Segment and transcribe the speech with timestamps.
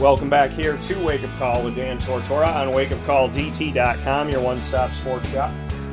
[0.00, 4.94] Welcome back here to Wake Up Call with Dan Tortora on wakeupcalldt.com, your one stop
[4.94, 5.50] sports shop,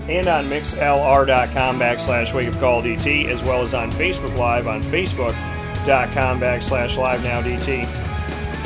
[0.07, 7.21] and on mixlr.com backslash wakeupcalldt, as well as on Facebook Live on facebook.com backslash live
[7.21, 7.83] now DT,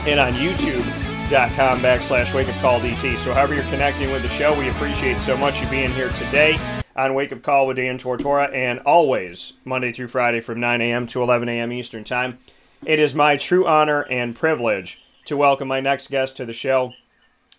[0.08, 3.18] and on youtube.com backslash wakeupcalldt.
[3.18, 6.60] So, however you're connecting with the show, we appreciate so much you being here today
[6.96, 11.08] on Wake Up Call with Dan Tortora, and always Monday through Friday from 9 a.m.
[11.08, 11.72] to 11 a.m.
[11.72, 12.38] Eastern Time.
[12.86, 16.94] It is my true honor and privilege to welcome my next guest to the show,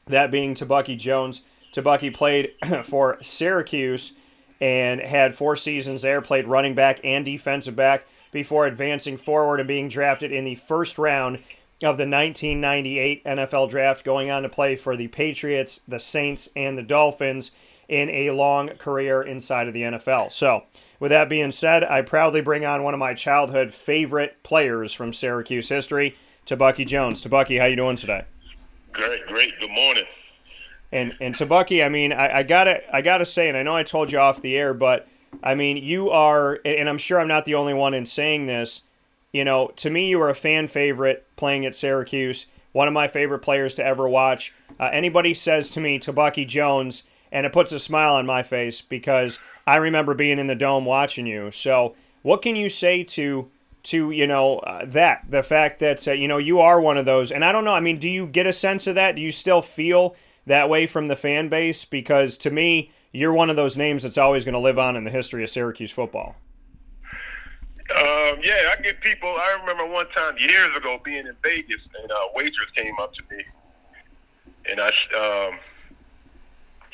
[0.06, 1.42] that being Tebucky Jones.
[1.72, 4.12] Tebucky played for Syracuse
[4.60, 9.68] and had four seasons there, played running back and defensive back before advancing forward and
[9.68, 11.36] being drafted in the first round
[11.84, 16.78] of the 1998 NFL draft, going on to play for the Patriots, the Saints, and
[16.78, 17.50] the Dolphins
[17.88, 20.30] in a long career inside of the NFL.
[20.30, 20.62] So,
[21.00, 25.12] with that being said, I proudly bring on one of my childhood favorite players from
[25.12, 27.24] Syracuse history, Tebucky Jones.
[27.24, 28.24] Tebucky, how you doing today?
[28.92, 29.58] Great, great.
[29.60, 30.04] Good morning.
[30.90, 33.82] And and Tebucky, I mean, I, I gotta I gotta say, and I know I
[33.82, 35.08] told you off the air, but
[35.42, 38.82] I mean, you are, and I'm sure I'm not the only one in saying this.
[39.32, 42.46] You know, to me, you are a fan favorite playing at Syracuse.
[42.72, 44.54] One of my favorite players to ever watch.
[44.78, 48.82] Uh, anybody says to me, Tebucky Jones, and it puts a smile on my face
[48.82, 51.50] because I remember being in the dome watching you.
[51.50, 53.50] So, what can you say to
[53.84, 57.04] to you know uh, that the fact that uh, you know you are one of
[57.04, 59.16] those and i don't know i mean do you get a sense of that?
[59.16, 60.16] Do you still feel
[60.46, 61.84] that way from the fan base?
[61.84, 65.04] Because to me you're one of those names that's always going to live on in
[65.04, 66.36] the history of syracuse football.
[67.90, 72.10] Um, yeah i get people i remember one time years ago being in vegas and
[72.10, 73.44] a waitress came up to me.
[74.70, 75.58] And i um,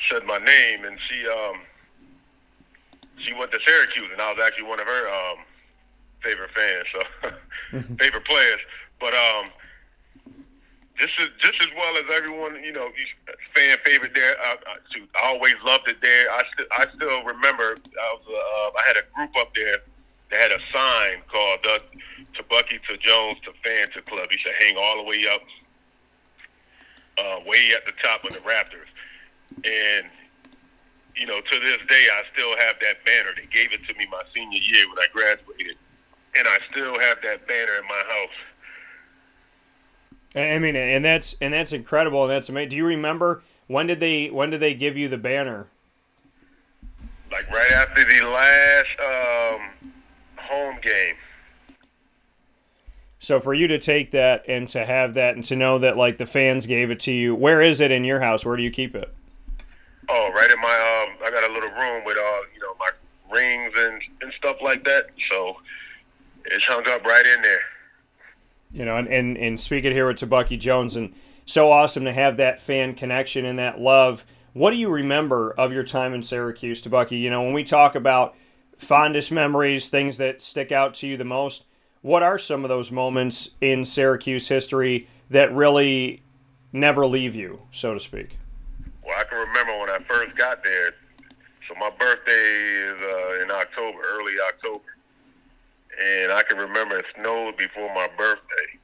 [0.09, 1.61] said my name and she um,
[3.17, 5.37] she went to syracuse and i was actually one of her um,
[6.23, 8.59] favorite fans, so favorite players.
[8.99, 9.51] But um,
[10.99, 12.89] just as just as well as everyone, you know,
[13.55, 14.35] fan favorite there.
[14.39, 16.29] I, I, shoot, I always loved it there.
[16.31, 19.77] I still I still remember I was uh, I had a group up there
[20.31, 21.79] that had a sign called uh,
[22.35, 25.41] "Tebucky to Jones to Fan to Club." He said, "Hang all the way up,
[27.17, 28.91] uh, way at the top of the Raptors,"
[29.63, 30.05] and
[31.15, 33.31] you know, to this day, I still have that banner.
[33.35, 35.75] They gave it to me my senior year when I graduated
[36.39, 38.29] and I still have that banner in my house.
[40.35, 42.69] I mean, and that's and that's incredible, and that's amazing.
[42.69, 45.67] Do you remember when did they when did they give you the banner?
[47.31, 49.93] Like right after the last um,
[50.37, 51.15] home game.
[53.19, 56.17] So for you to take that and to have that and to know that like
[56.17, 58.45] the fans gave it to you, where is it in your house?
[58.45, 59.13] Where do you keep it?
[60.07, 62.89] Oh, right in my um, I got a little room with uh, you know, my
[63.31, 65.07] rings and and stuff like that.
[65.29, 65.57] So
[66.49, 67.61] it's hung up right in there.
[68.71, 71.13] You know, and, and, and speaking here with Tebucky Jones, and
[71.45, 74.25] so awesome to have that fan connection and that love.
[74.53, 77.19] What do you remember of your time in Syracuse, Tebucky?
[77.19, 78.35] You know, when we talk about
[78.77, 81.65] fondest memories, things that stick out to you the most,
[82.01, 86.21] what are some of those moments in Syracuse history that really
[86.71, 88.37] never leave you, so to speak?
[89.03, 90.93] Well, I can remember when I first got there.
[91.67, 94.81] So my birthday is uh, in October, early October
[95.99, 98.79] and I can remember it snowed before my birthday,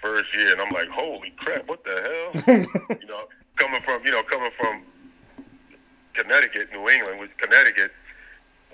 [0.00, 2.56] first year, and I'm like, holy crap, what the hell?
[3.00, 3.24] you know,
[3.56, 4.82] coming from you know coming from
[6.14, 7.92] Connecticut, New England, with Connecticut,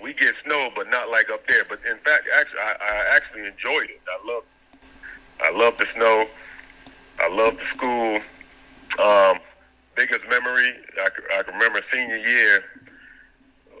[0.01, 1.65] we get snow, but not like up there.
[1.67, 4.01] But in fact, actually, I, I actually enjoyed it.
[4.07, 4.43] I love,
[5.41, 6.21] I love the snow.
[7.19, 8.19] I love the school.
[9.01, 9.39] Um,
[9.95, 12.63] biggest memory, I, I can remember senior year,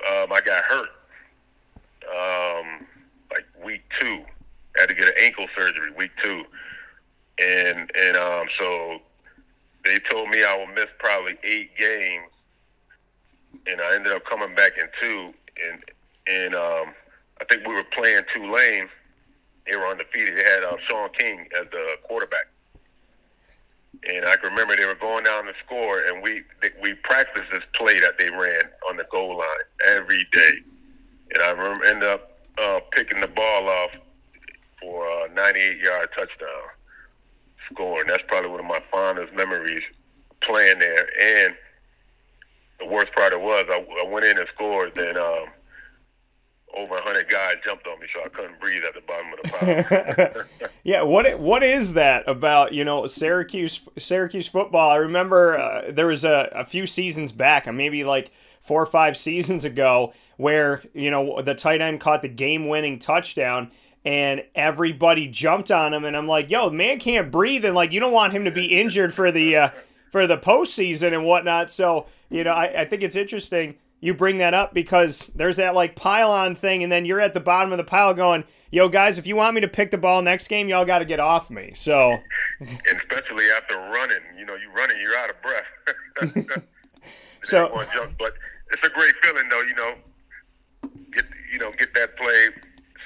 [0.09, 0.89] um, I got hurt.
[2.03, 2.85] Um,
[3.63, 4.23] week two.
[4.77, 6.43] I had to get an ankle surgery week two,
[7.39, 8.99] and and um, so
[9.85, 12.29] they told me I would miss probably eight games,
[13.67, 15.33] and I ended up coming back in two,
[15.67, 15.81] and
[16.27, 16.93] and um,
[17.41, 18.87] I think we were playing Tulane.
[19.67, 20.37] They were undefeated.
[20.37, 22.47] They had uh, Shaun King as the quarterback,
[24.09, 27.51] and I can remember they were going down the score, and we they, we practiced
[27.51, 29.47] this play that they ran on the goal line
[29.85, 30.53] every day,
[31.33, 33.91] and I remember ended up uh, picking the ball off
[34.81, 36.47] for a 98 yard touchdown
[37.71, 38.01] score.
[38.01, 39.83] And that's probably one of my fondest memories
[40.41, 41.07] playing there.
[41.21, 41.55] And
[42.79, 44.95] the worst part it was, I, I went in and scored.
[44.95, 45.45] Then um,
[46.75, 50.45] over hundred guys jumped on me, so I couldn't breathe at the bottom of the
[50.55, 50.69] pile.
[50.83, 52.73] yeah, what what is that about?
[52.73, 54.89] You know, Syracuse Syracuse football.
[54.89, 58.31] I remember uh, there was a, a few seasons back, maybe like
[58.61, 62.99] four or five seasons ago, where you know the tight end caught the game winning
[62.99, 63.71] touchdown.
[64.05, 68.01] And everybody jumped on him, and I'm like, "Yo, man can't breathe, and like you
[68.01, 69.69] don't want him to be injured for the uh,
[70.11, 74.39] for the postseason and whatnot." So you know, I, I think it's interesting you bring
[74.39, 77.77] that up because there's that like pylon thing, and then you're at the bottom of
[77.77, 80.67] the pile going, "Yo, guys, if you want me to pick the ball next game,
[80.67, 82.17] y'all got to get off me." So,
[82.59, 86.43] and especially after running, you know, you running, you're out of breath.
[87.43, 87.69] so,
[88.19, 88.33] but
[88.73, 89.61] it's a great feeling, though.
[89.61, 89.93] You know,
[91.13, 92.47] get you know get that play,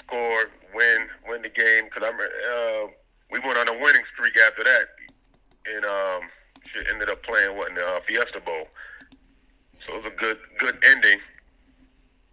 [0.03, 1.85] score, win, win the game.
[1.85, 2.91] Because I'm uh,
[3.29, 4.87] we went on a winning streak after that,
[5.75, 6.29] and um,
[6.91, 8.65] ended up playing what in the uh, Fiesta Bowl.
[9.87, 11.19] So it was a good good ending,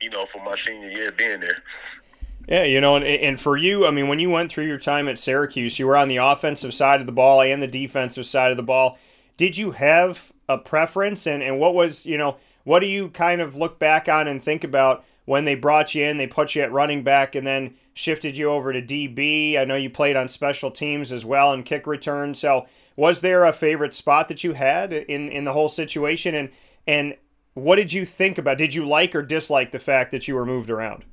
[0.01, 1.57] you know, for my senior year being there.
[2.49, 5.09] Yeah, you know, and, and for you, I mean, when you went through your time
[5.09, 8.51] at Syracuse, you were on the offensive side of the ball and the defensive side
[8.51, 8.99] of the ball.
[9.37, 13.41] Did you have a preference, and, and what was, you know, what do you kind
[13.41, 16.63] of look back on and think about when they brought you in, they put you
[16.63, 19.59] at running back, and then shifted you over to DB?
[19.59, 22.35] I know you played on special teams as well and kick return.
[22.35, 26.35] So, was there a favorite spot that you had in, in the whole situation?
[26.35, 26.51] And
[26.87, 27.15] and
[27.55, 28.59] what did you think about?
[28.59, 31.05] Did you like or dislike the fact that you were moved around?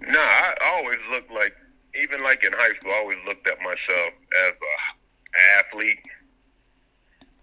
[0.00, 1.54] No, I always looked like,
[2.00, 4.12] even like in high school, I always looked at myself
[4.46, 5.98] as a athlete.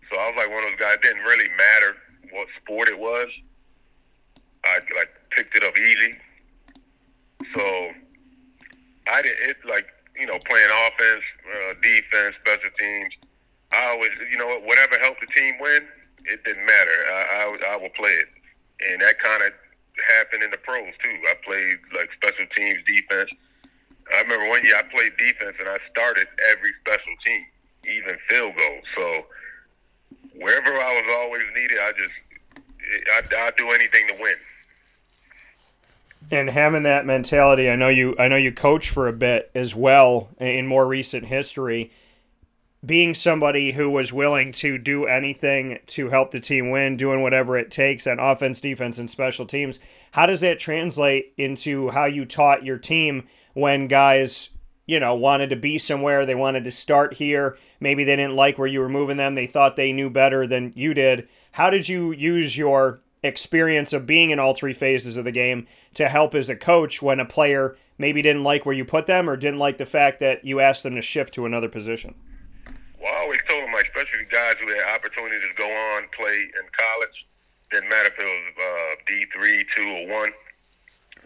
[0.09, 0.95] So I was like one of those guys.
[0.95, 1.97] It didn't really matter
[2.31, 3.27] what sport it was.
[4.65, 6.15] I like picked it up easy.
[7.55, 7.91] So
[9.11, 9.87] I did it like
[10.19, 13.09] you know playing offense, uh, defense, special teams.
[13.73, 15.87] I always you know whatever helped the team win
[16.27, 16.97] it didn't matter.
[17.11, 18.27] I, I, I will play it,
[18.89, 19.51] and that kind of
[20.17, 21.15] happened in the pros too.
[21.27, 23.31] I played like special teams, defense.
[24.13, 27.45] I remember one year I played defense and I started every special team,
[27.89, 28.83] even field goals.
[28.95, 29.25] So
[30.39, 32.13] wherever I was always needed, I just
[33.11, 34.35] I, I'd do anything to win.
[36.29, 39.75] And having that mentality, I know you I know you coach for a bit as
[39.75, 41.91] well in more recent history
[42.87, 47.57] being somebody who was willing to do anything to help the team win, doing whatever
[47.57, 49.79] it takes on offense, defense, and special teams,
[50.13, 54.51] how does that translate into how you taught your team when guys,
[54.85, 58.57] you know, wanted to be somewhere, they wanted to start here, maybe they didn't like
[58.57, 61.27] where you were moving them, they thought they knew better than you did.
[61.51, 65.67] How did you use your experience of being in all three phases of the game
[65.95, 69.29] to help as a coach when a player maybe didn't like where you put them
[69.29, 72.15] or didn't like the fact that you asked them to shift to another position?
[73.97, 77.25] Especially guys who had opportunities to go on play in college,
[77.71, 80.29] didn't matter if it was uh, D three, two, or one,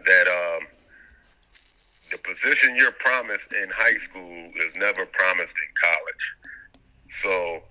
[0.05, 0.67] that um,
[2.11, 6.23] the position you're promised in high school is never promised in college.
[7.23, 7.63] So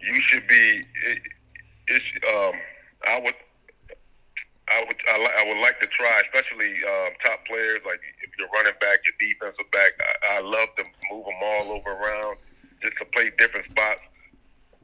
[0.00, 0.80] you should be.
[1.06, 1.22] It,
[1.88, 2.04] it's.
[2.32, 2.54] Um,
[3.08, 3.34] I would.
[4.68, 8.30] I would I, li- I would like to try, especially um, top players like if
[8.38, 9.92] you're running back, your defensive back.
[10.30, 12.36] I, I love to move them all over around
[12.86, 14.00] just to play different spots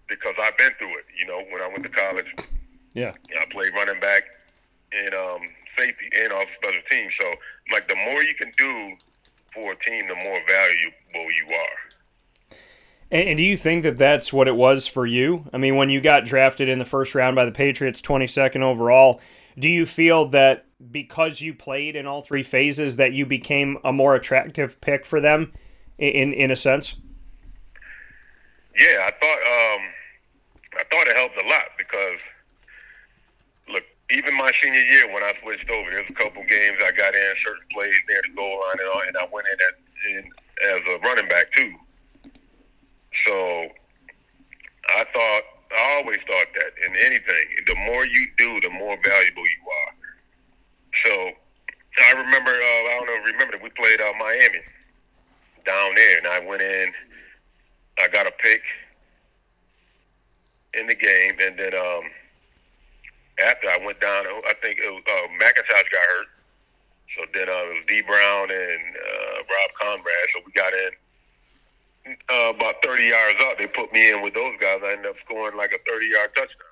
[0.08, 1.04] because I've been through it.
[1.18, 2.26] You know, when I went to college,
[2.94, 4.24] yeah, I played running back
[4.92, 5.40] and um,
[5.78, 7.12] safety and also special teams.
[7.20, 7.32] So,
[7.72, 8.96] like, the more you can do
[9.54, 12.56] for a team, the more valuable you are.
[13.10, 15.48] And, and do you think that that's what it was for you?
[15.52, 19.20] I mean, when you got drafted in the first round by the Patriots, 22nd overall
[19.58, 23.92] do you feel that because you played in all three phases that you became a
[23.92, 25.52] more attractive pick for them
[25.98, 26.96] in in a sense?
[28.76, 29.82] Yeah, I thought um,
[30.78, 32.20] I thought it helped a lot because
[33.68, 37.14] look, even my senior year when I switched over, there's a couple games I got
[37.14, 39.74] in certain plays near the goal line and, all, and I went in, at,
[40.10, 40.30] in
[40.74, 41.74] as a running back too.
[43.26, 43.68] So
[44.96, 45.42] I thought
[45.76, 49.94] I always thought that in anything, the more you do, the more valuable you are.
[51.04, 51.30] So
[52.08, 54.60] I remember, uh, I don't know, remember we played uh, Miami
[55.64, 56.92] down there, and I went in.
[57.98, 58.62] I got a pick
[60.74, 62.04] in the game, and then um,
[63.44, 66.26] after I went down, I think it was, uh, McIntosh got hurt.
[67.16, 70.26] So then uh, it was Dee Brown and uh, Rob Konrad.
[70.34, 73.58] So we got in uh, about 30 yards out.
[73.58, 74.80] They put me in with those guys.
[74.82, 76.68] I ended up scoring like a 30 yard touchdown.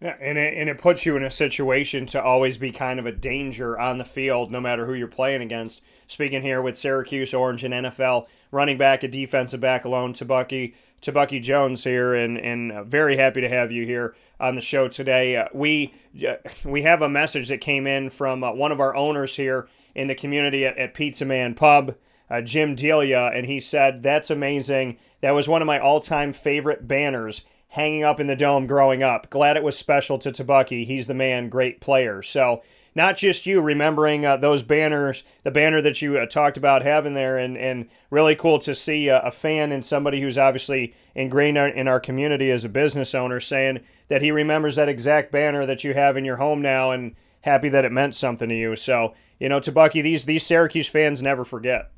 [0.00, 3.06] Yeah, and it, and it puts you in a situation to always be kind of
[3.06, 5.82] a danger on the field, no matter who you're playing against.
[6.08, 11.42] Speaking here with Syracuse Orange and NFL running back, a defensive back alone, Tebucky, Tebucky
[11.42, 15.36] Jones here, and and uh, very happy to have you here on the show today.
[15.36, 15.94] Uh, we
[16.26, 19.68] uh, we have a message that came in from uh, one of our owners here
[19.94, 21.94] in the community at, at Pizza Man Pub,
[22.30, 24.98] uh, Jim Delia, and he said that's amazing.
[25.22, 29.28] That was one of my all-time favorite banners hanging up in the dome growing up.
[29.28, 30.84] Glad it was special to Tebucky.
[30.84, 32.22] He's the man, great player.
[32.22, 32.62] So
[32.96, 37.12] not just you remembering uh, those banners, the banner that you uh, talked about having
[37.12, 41.58] there, and, and really cool to see uh, a fan and somebody who's obviously ingrained
[41.58, 45.84] in our community as a business owner saying that he remembers that exact banner that
[45.84, 48.74] you have in your home now and happy that it meant something to you.
[48.74, 51.90] So, you know, Tebucky, these, these Syracuse fans never forget.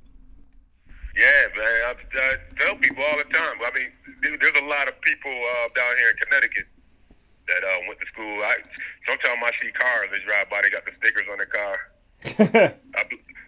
[1.16, 1.64] Yeah, man.
[1.64, 3.54] I, I tell people all the time.
[3.64, 6.66] I mean, there's a lot of people uh, down here in Connecticut
[7.48, 8.42] that uh, went to school.
[8.42, 8.56] I
[9.08, 10.60] sometimes I see cars they drive by.
[10.62, 11.76] They got the stickers on their car.
[12.94, 13.02] I,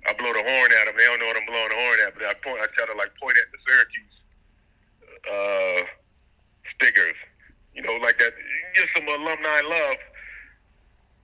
[0.08, 0.96] I blow the horn at them.
[0.96, 2.64] They don't know what I'm blowing the horn at, but I point.
[2.64, 4.16] I try to like point at the Syracuse
[5.28, 5.80] uh,
[6.74, 7.18] stickers.
[7.76, 8.32] You know, like that.
[8.32, 10.00] You get some alumni love.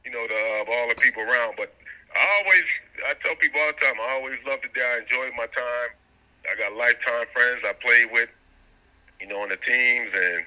[0.04, 1.58] You know, the, of all the people around.
[1.58, 1.74] But
[2.14, 2.68] I always,
[3.08, 3.98] I tell people all the time.
[3.98, 4.86] I always loved it there.
[4.86, 5.96] I enjoyed my time
[6.50, 8.28] I got lifetime friends I played with,
[9.20, 10.42] you know, on the teams, and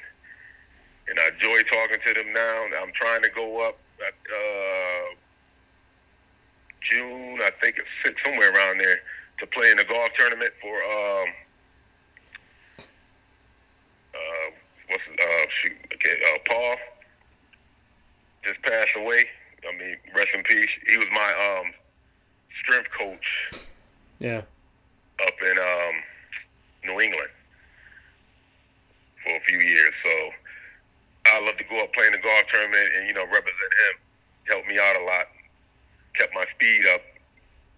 [1.09, 2.65] and I enjoy talking to them now.
[2.81, 5.15] I'm trying to go up uh,
[6.89, 8.99] June, I think it's six, somewhere around there,
[9.39, 11.29] to play in the golf tournament for um,
[14.13, 14.49] uh,
[14.89, 16.75] what's uh, shoot, okay, uh, Paul
[18.43, 19.25] just passed away.
[19.67, 20.69] I mean, rest in peace.
[20.87, 21.73] He was my um,
[22.63, 23.63] strength coach.
[24.19, 24.41] Yeah
[25.25, 25.95] up in um,
[26.85, 27.29] New England
[29.23, 29.91] for a few years.
[30.03, 30.11] So
[31.27, 33.99] I love to go up playing the golf tournament and you know represent him.
[34.45, 35.25] Helped me out a lot.
[36.17, 37.01] Kept my speed up.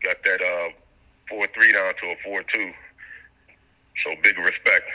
[0.03, 0.69] Got that uh,
[1.29, 2.71] four three down to a four two.
[4.03, 4.86] So big respect.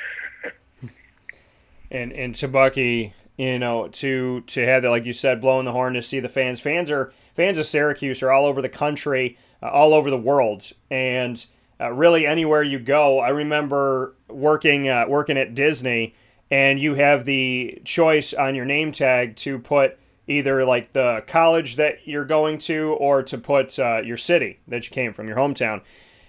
[1.90, 5.94] and and Tebucky, you know, to to have that, like you said, blowing the horn
[5.94, 6.60] to see the fans.
[6.60, 10.72] Fans are fans of Syracuse are all over the country, uh, all over the world,
[10.90, 11.44] and
[11.80, 13.20] uh, really anywhere you go.
[13.20, 16.14] I remember working uh, working at Disney,
[16.50, 21.76] and you have the choice on your name tag to put either like the college
[21.76, 25.36] that you're going to or to put uh, your city that you came from, your
[25.36, 25.82] hometown.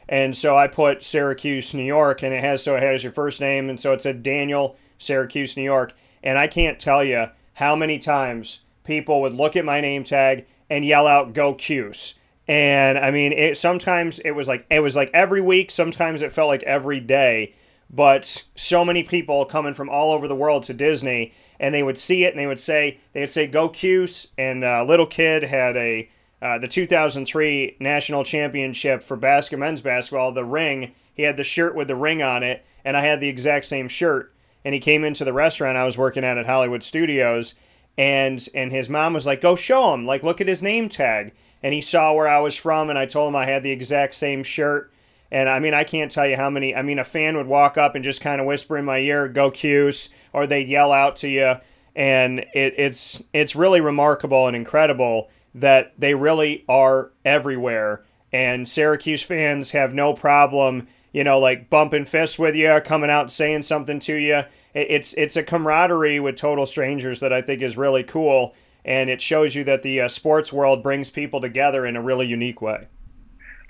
[0.09, 3.41] And so I put Syracuse, New York, and it has so it has your first
[3.41, 5.93] name, and so it said Daniel Syracuse, New York.
[6.23, 10.45] And I can't tell you how many times people would look at my name tag
[10.69, 12.15] and yell out "Go Cuse."
[12.47, 15.71] And I mean, it sometimes it was like it was like every week.
[15.71, 17.53] Sometimes it felt like every day.
[17.89, 21.97] But so many people coming from all over the world to Disney, and they would
[21.97, 25.43] see it and they would say they would say "Go Cuse." And a little kid
[25.43, 26.09] had a
[26.41, 30.31] uh, the 2003 national championship for basket men's basketball.
[30.31, 33.29] The ring he had the shirt with the ring on it, and I had the
[33.29, 34.33] exact same shirt.
[34.65, 37.55] And he came into the restaurant I was working at at Hollywood Studios,
[37.97, 40.05] and and his mom was like, "Go show him!
[40.05, 43.05] Like, look at his name tag." and he saw where I was from, and I
[43.05, 44.91] told him I had the exact same shirt.
[45.31, 46.75] And I mean, I can't tell you how many.
[46.75, 49.27] I mean, a fan would walk up and just kind of whisper in my ear,
[49.27, 51.55] "Go Cuse," or they'd yell out to you,
[51.95, 58.03] and it, it's it's really remarkable and incredible that they really are everywhere.
[58.31, 63.31] And Syracuse fans have no problem, you know, like bumping fists with you, coming out
[63.31, 64.43] saying something to you.
[64.73, 68.53] It's it's a camaraderie with total strangers that I think is really cool
[68.87, 72.25] and it shows you that the uh, sports world brings people together in a really
[72.25, 72.87] unique way.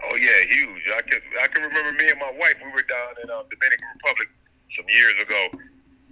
[0.07, 0.83] Oh yeah, huge.
[0.95, 2.55] I can I can remember me and my wife.
[2.63, 4.29] We were down in uh, Dominican Republic
[4.75, 5.41] some years ago,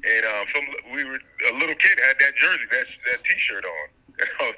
[0.04, 3.88] and um, some we were a little kid had that jersey, that that T-shirt on.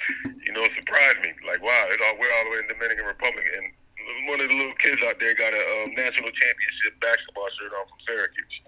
[0.46, 1.34] you know, it surprised me.
[1.46, 4.56] Like, wow, it's all, we're all the way in Dominican Republic, and one of the
[4.56, 8.62] little kids out there got a um, national championship basketball shirt on from Syracuse.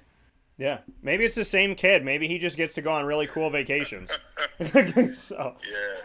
[0.57, 2.03] Yeah, maybe it's the same kid.
[2.03, 4.11] Maybe he just gets to go on really cool vacations.
[5.15, 5.55] so,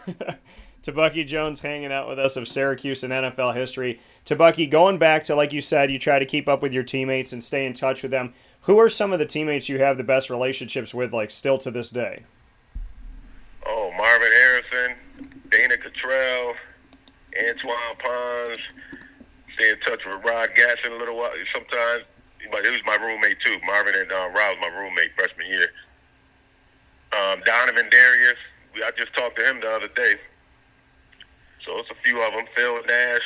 [0.07, 0.35] yeah.
[0.85, 3.99] Tebucky Jones hanging out with us of Syracuse and NFL history.
[4.23, 7.33] Tebucky, going back to like you said, you try to keep up with your teammates
[7.33, 8.33] and stay in touch with them.
[8.61, 11.71] Who are some of the teammates you have the best relationships with, like still to
[11.71, 12.23] this day?
[13.65, 14.95] Oh, Marvin Harrison,
[15.49, 16.53] Dana Cottrell,
[17.35, 18.57] Antoine Pons.
[19.55, 21.31] Stay in touch with Rod Gasson a little while.
[21.51, 22.03] Sometimes
[22.51, 23.57] but he was my roommate too.
[23.65, 25.67] Marvin and uh, was my roommate freshman year.
[27.11, 28.37] Um, Donovan Darius,
[28.85, 30.15] I just talked to him the other day.
[31.65, 32.45] So it's a few of them.
[32.55, 33.21] Phil Nash,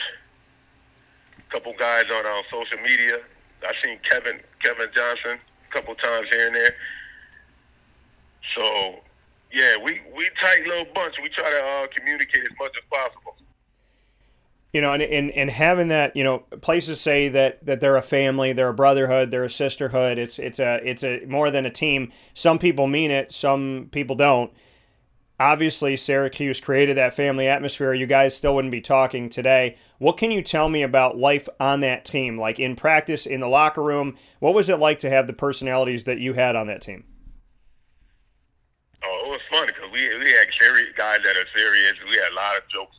[1.38, 3.20] a couple guys on uh, social media.
[3.68, 6.76] I've seen Kevin Kevin Johnson a couple times here and there.
[8.56, 9.00] So
[9.52, 11.16] yeah, we we tight little bunch.
[11.22, 13.36] We try to uh, communicate as much as possible.
[14.72, 18.04] You know, and, and and having that, you know, places say that that they're a
[18.04, 20.18] family, they're a brotherhood, they're a sisterhood.
[20.18, 22.12] It's it's a it's a more than a team.
[22.36, 24.54] Some people mean it, some people don't.
[25.40, 27.94] Obviously, Syracuse created that family atmosphere.
[27.94, 29.78] You guys still wouldn't be talking today.
[29.98, 32.38] What can you tell me about life on that team?
[32.38, 36.04] Like in practice, in the locker room, what was it like to have the personalities
[36.04, 37.06] that you had on that team?
[39.02, 41.94] Oh, it was funny because we we had serious guys that are serious.
[42.10, 42.98] We had a lot of jokes,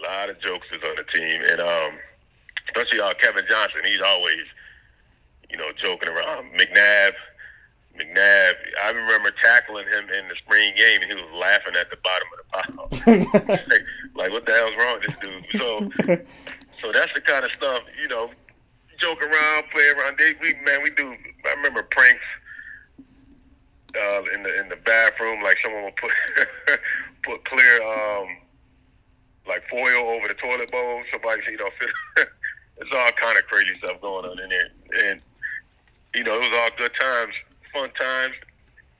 [0.00, 1.98] a lot of jokesters on the team, and um,
[2.66, 3.82] especially uh, Kevin Johnson.
[3.84, 4.42] He's always,
[5.50, 6.50] you know, joking around.
[6.58, 7.12] McNabb,
[7.98, 8.54] McNabb.
[8.82, 12.28] I remember tackling him in the spring game, and he was laughing at the bottom
[12.32, 13.46] of the pile.
[13.68, 13.84] like,
[14.14, 15.60] like, what the hell's wrong with this dude?
[15.60, 15.90] So,
[16.82, 18.30] so that's the kind of stuff, you know,
[18.98, 20.18] joke around, play around.
[20.18, 21.14] They, we man, we do.
[21.46, 22.22] I remember pranks
[23.96, 26.10] uh, in the in the bathroom, like someone would put
[27.22, 28.28] put clear um,
[29.46, 31.02] like foil over the toilet bowl.
[31.12, 32.28] Somebody, you know, fit,
[32.78, 34.68] it's all kind of crazy stuff going on in there,
[35.10, 35.20] and
[36.14, 37.34] you know, it was all good times,
[37.74, 38.34] fun times,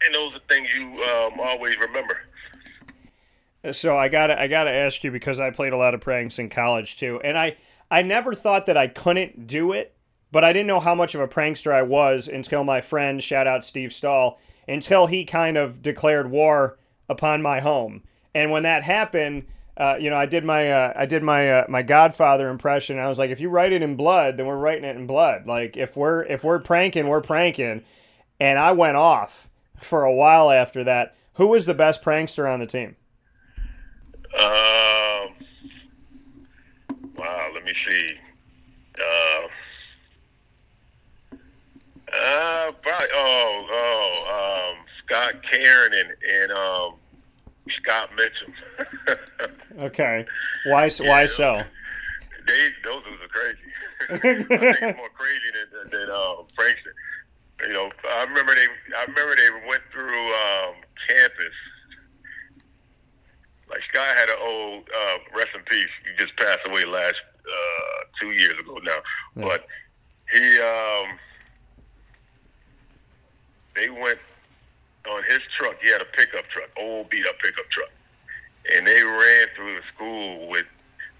[0.05, 2.19] and those are things you um, always remember.
[3.73, 6.51] So I gotta I gotta ask you because I played a lot of pranks in
[6.51, 7.57] college too, and I
[7.91, 9.95] I never thought that I couldn't do it,
[10.31, 13.47] but I didn't know how much of a prankster I was until my friend, shout
[13.47, 14.39] out Steve Stahl,
[14.69, 16.77] until he kind of declared war
[17.09, 18.03] upon my home.
[18.35, 21.67] And when that happened, uh, you know, I did my uh, I did my uh,
[21.69, 22.99] my Godfather impression.
[22.99, 25.47] I was like, if you write it in blood, then we're writing it in blood.
[25.47, 27.83] Like if we're if we're pranking, we're pranking.
[28.45, 29.49] And I went off
[29.79, 31.17] for a while after that.
[31.37, 32.97] Who was the best prankster on the team?
[34.39, 35.33] Um.
[37.17, 37.51] Wow.
[37.55, 38.11] Let me see.
[39.01, 39.47] Uh,
[42.13, 43.09] uh, probably.
[43.15, 44.75] Oh, oh.
[44.77, 46.97] Um, Scott Karen and and um,
[47.81, 48.53] Scott Mitchum.
[49.85, 50.27] okay.
[50.67, 50.91] Why?
[51.01, 51.63] Yeah, why so?
[52.47, 53.59] They those are crazy.
[54.11, 56.93] I think it's more crazy than than uh, Frankston.
[57.67, 58.67] You know, I remember they.
[58.97, 60.75] I remember they went through um,
[61.09, 61.55] campus.
[63.71, 65.89] Like Scott had an old uh, rest in peace.
[66.05, 68.99] He just passed away last uh, two years ago now,
[69.37, 69.45] Yeah.
[69.45, 69.67] but
[70.33, 70.59] he.
[70.61, 71.19] Um,
[73.75, 74.19] they went
[75.11, 75.77] on his truck.
[75.83, 77.91] He had a pickup truck, old beat up pickup truck,
[78.73, 80.67] and they ran through the school with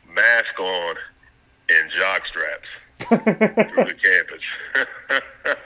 [0.09, 0.97] mask on
[1.71, 2.69] and jock straps
[3.09, 5.57] through the campus.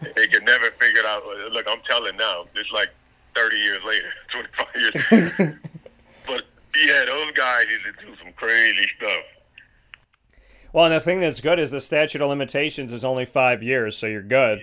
[0.16, 1.52] they could never figure it out.
[1.52, 2.88] Look, I'm telling now, it's like
[3.34, 5.32] 30 years later, 25 years.
[6.26, 6.44] but
[6.76, 9.24] yeah, those guys used to do some crazy stuff.
[10.72, 13.96] Well, and the thing that's good is the statute of limitations is only five years,
[13.96, 14.60] so you're good.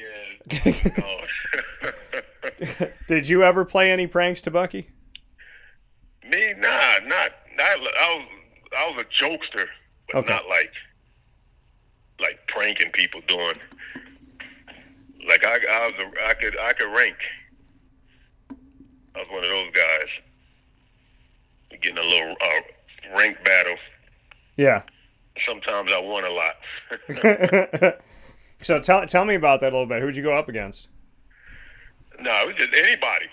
[0.66, 0.74] Yeah.
[1.04, 2.86] oh.
[3.08, 4.86] Did you ever play any pranks Tebucky?
[6.28, 6.70] Me, nah,
[7.06, 7.60] not, not.
[7.60, 8.28] I was,
[8.78, 9.66] I was a jokester,
[10.08, 10.34] but Okay.
[10.34, 10.72] not like,
[12.20, 13.56] like pranking people doing.
[15.28, 17.16] Like I, I was, a, I could, I could rank.
[19.16, 20.08] I was one of those guys.
[21.82, 23.76] Getting a little uh, rank battle.
[24.58, 24.82] Yeah.
[25.48, 26.56] Sometimes I won a lot.
[28.62, 30.02] so tell tell me about that a little bit.
[30.02, 30.90] Who'd you go up against?
[32.22, 33.28] no, it was just anybody.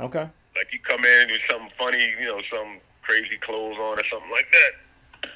[0.00, 0.28] Okay.
[0.56, 4.30] Like you come in with something funny, you know, some crazy clothes on or something
[4.30, 5.30] like that.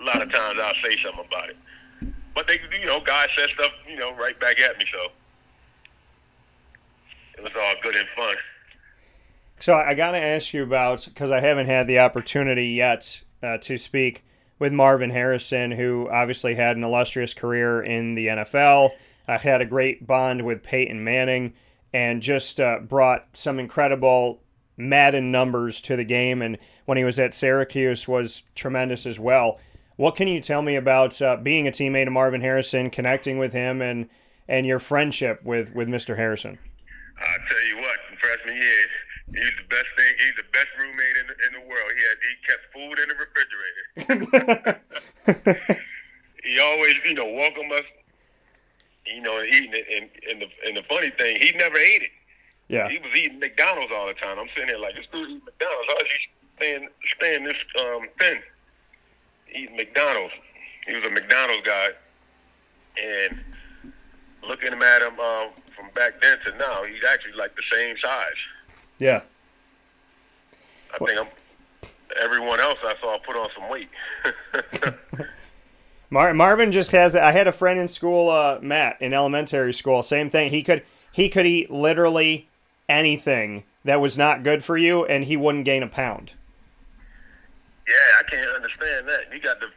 [0.00, 1.56] A lot of times I'll say something about it.
[2.38, 4.84] But they, you know, guys said stuff, you know, right back at me.
[4.92, 5.08] So
[7.36, 8.36] it was all good and fun.
[9.58, 13.58] So I got to ask you about because I haven't had the opportunity yet uh,
[13.58, 14.24] to speak
[14.60, 18.90] with Marvin Harrison, who obviously had an illustrious career in the NFL,
[19.26, 21.54] uh, had a great bond with Peyton Manning,
[21.92, 24.40] and just uh, brought some incredible
[24.76, 26.40] Madden numbers to the game.
[26.40, 29.58] And when he was at Syracuse, was tremendous as well.
[29.98, 33.52] What can you tell me about uh, being a teammate of Marvin Harrison, connecting with
[33.52, 34.08] him, and
[34.46, 36.16] and your friendship with with Mr.
[36.16, 36.56] Harrison?
[37.18, 38.86] I tell you what, freshman year,
[39.34, 40.14] he's the best thing.
[40.20, 41.90] He's the best roommate in the, in the world.
[41.96, 43.16] He had he kept food in the
[44.06, 44.80] refrigerator.
[46.44, 47.82] he always, you know, welcome us.
[49.04, 49.86] You know, and eating it.
[49.92, 52.10] And, and the and the funny thing, he never ate it.
[52.68, 52.88] yeah.
[52.88, 54.38] He was eating McDonald's all the time.
[54.38, 55.88] I'm sitting there like, this dude eating McDonald's.
[55.88, 58.38] How is he staying staying this um, thin?
[59.54, 60.34] Eating McDonald's.
[60.86, 61.88] He was a McDonald's guy,
[63.02, 63.40] and
[64.46, 68.26] looking at him um, from back then to now, he's actually like the same size.
[68.98, 69.22] Yeah.
[70.94, 71.26] I think I'm.
[72.20, 73.90] Everyone else I saw put on some weight.
[76.10, 77.14] Mar- Marvin just has.
[77.14, 80.02] I had a friend in school, uh, Matt, in elementary school.
[80.02, 80.50] Same thing.
[80.50, 80.82] He could
[81.12, 82.48] he could eat literally
[82.88, 86.32] anything that was not good for you, and he wouldn't gain a pound.
[87.88, 89.32] Yeah, I can't understand that.
[89.32, 89.68] You got the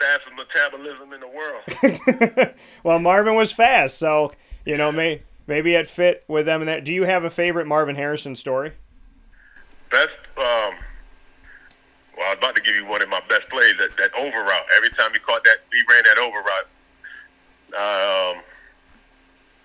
[0.00, 2.54] fastest metabolism in the world.
[2.84, 4.32] well, Marvin was fast, so
[4.64, 6.62] you know, may, maybe it fit with them.
[6.62, 6.84] And that.
[6.84, 8.72] Do you have a favorite Marvin Harrison story?
[9.90, 10.08] Best.
[10.36, 10.74] Um,
[12.16, 13.74] well, I was about to give you one of my best plays.
[13.78, 14.66] That that over route.
[14.76, 16.68] Every time he caught that, he ran that over route.
[17.74, 18.42] Um,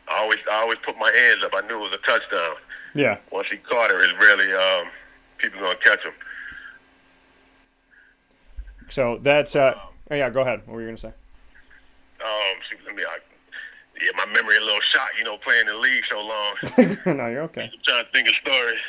[0.08, 1.52] I always I always put my hands up.
[1.56, 2.56] I knew it was a touchdown.
[2.94, 3.18] Yeah.
[3.32, 4.88] Once he caught it, it's really um,
[5.38, 6.14] people gonna catch him.
[8.90, 9.76] So that's uh.
[10.10, 10.62] Oh yeah, go ahead.
[10.66, 11.08] What were you gonna say?
[11.10, 13.04] Um, shoot, let me.
[13.04, 13.18] I,
[14.02, 15.10] yeah, my memory a little shot.
[15.18, 16.56] You know, playing in the league so long.
[17.18, 17.64] no, you're okay.
[17.64, 18.80] I'm trying to think of stories.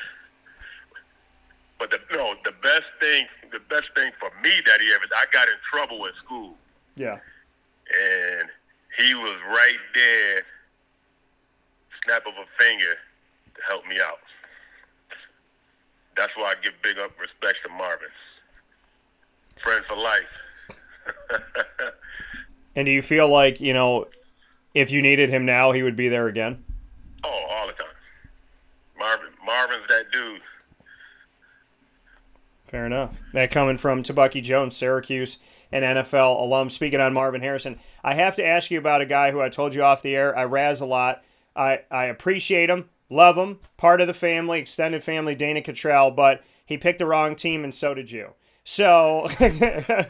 [1.79, 5.25] But the no, the best thing, the best thing for me that he ever, I
[5.33, 6.55] got in trouble at school,
[6.97, 7.19] Yeah.
[7.95, 8.49] and
[8.99, 10.43] he was right there,
[12.05, 12.95] snap of a finger,
[13.55, 14.19] to help me out.
[16.17, 18.09] That's why I give big up respect to Marvin.
[19.63, 20.23] Friend for life.
[22.79, 24.07] And do you feel like you know,
[24.73, 26.63] if you needed him now, he would be there again?
[27.25, 27.89] Oh, all the time.
[28.97, 30.41] Marvin, Marvin's that dude.
[32.67, 33.19] Fair enough.
[33.33, 35.39] That coming from Tebucky Jones, Syracuse,
[35.73, 36.71] and NFL alum.
[36.71, 39.75] Speaking on Marvin Harrison, I have to ask you about a guy who I told
[39.75, 40.37] you off the air.
[40.39, 41.25] I razz a lot.
[41.57, 46.45] I, I appreciate him, love him, part of the family, extended family, Dana Cottrell, but
[46.65, 48.35] he picked the wrong team, and so did you.
[48.71, 49.27] So,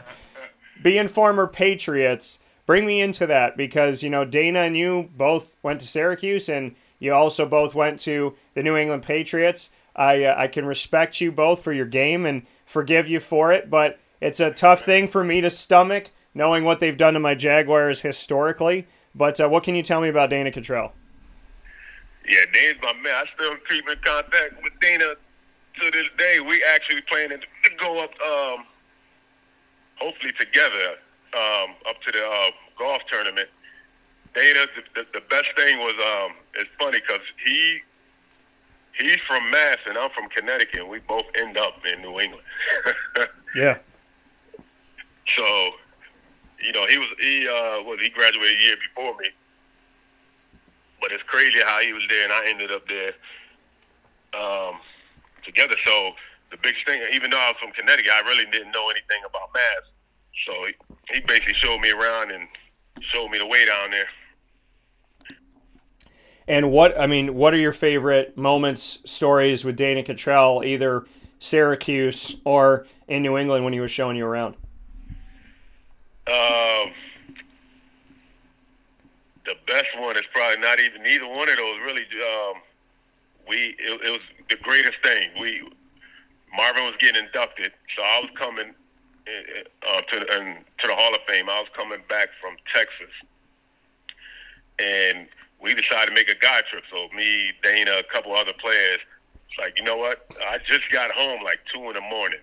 [0.83, 5.79] being former Patriots, bring me into that because, you know, Dana and you both went
[5.79, 9.69] to Syracuse, and you also both went to the New England Patriots.
[9.95, 13.69] I uh, I can respect you both for your game and forgive you for it,
[13.69, 17.35] but it's a tough thing for me to stomach knowing what they've done to my
[17.35, 18.87] Jaguars historically.
[19.15, 20.91] But uh, what can you tell me about Dana Cottrell?
[22.27, 23.13] Yeah, Dana's my man.
[23.13, 25.15] I still keep in contact with Dana
[25.75, 26.39] to this day.
[26.41, 27.47] We actually planning to
[27.79, 28.65] go up, um,
[29.97, 30.95] hopefully together,
[31.33, 33.49] um, up to the uh, golf tournament.
[34.35, 37.79] Dana, the, the, the best thing was, um, it's funny because he
[38.99, 40.81] he's from Mass and I'm from Connecticut.
[40.81, 42.45] And we both end up in New England.
[43.55, 43.79] Yeah.
[45.35, 45.43] So,
[46.63, 49.29] you know, he was he uh well he graduated a year before me.
[51.01, 53.13] But it's crazy how he was there and I ended up there
[54.39, 54.75] um
[55.43, 55.73] together.
[55.83, 56.11] So
[56.51, 59.53] the biggest thing even though I was from Connecticut, I really didn't know anything about
[59.53, 59.83] Mass.
[60.45, 60.73] So he,
[61.13, 62.47] he basically showed me around and
[63.01, 64.07] showed me the way down there.
[66.47, 71.05] And what I mean, what are your favorite moments, stories with Dana Cottrell, either
[71.37, 74.55] Syracuse or in New England when he was showing you around?
[76.27, 76.91] Um,
[79.45, 81.77] the best one is probably not even either one of those.
[81.85, 82.61] Really, um,
[83.47, 85.29] we it, it was the greatest thing.
[85.39, 85.61] We
[86.55, 88.73] Marvin was getting inducted, so I was coming
[89.87, 91.49] uh, to and to the Hall of Fame.
[91.49, 93.13] I was coming back from Texas,
[94.79, 95.27] and
[95.61, 96.83] we decided to make a guy trip.
[96.91, 98.99] So me, Dana, a couple other players.
[99.49, 100.25] It's like you know what?
[100.47, 102.39] I just got home like two in the morning.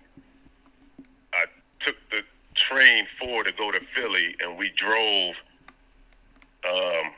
[1.33, 1.45] I
[1.85, 2.21] took the
[2.55, 5.35] train four to go to Philly, and we drove
[6.69, 7.11] um,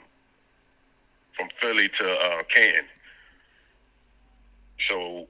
[1.35, 2.85] from Philly to uh, Canton.
[4.89, 5.27] So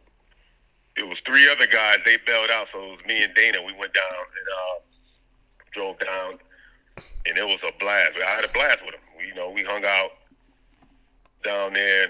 [0.99, 1.97] it was three other guys.
[2.05, 3.63] They bailed out, so it was me and Dana.
[3.65, 4.79] We went down and uh,
[5.71, 6.33] drove down,
[7.25, 8.11] and it was a blast.
[8.21, 9.03] I had a blast with them.
[9.17, 10.11] We, you know, we hung out
[11.43, 12.07] down there,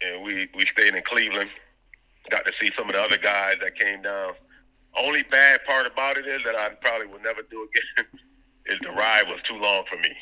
[0.00, 1.50] and we we stayed in Cleveland.
[2.30, 4.32] Got to see some of the other guys that came down.
[4.96, 8.06] Only bad part about it is that I probably will never do again.
[8.66, 10.14] is the ride was too long for me.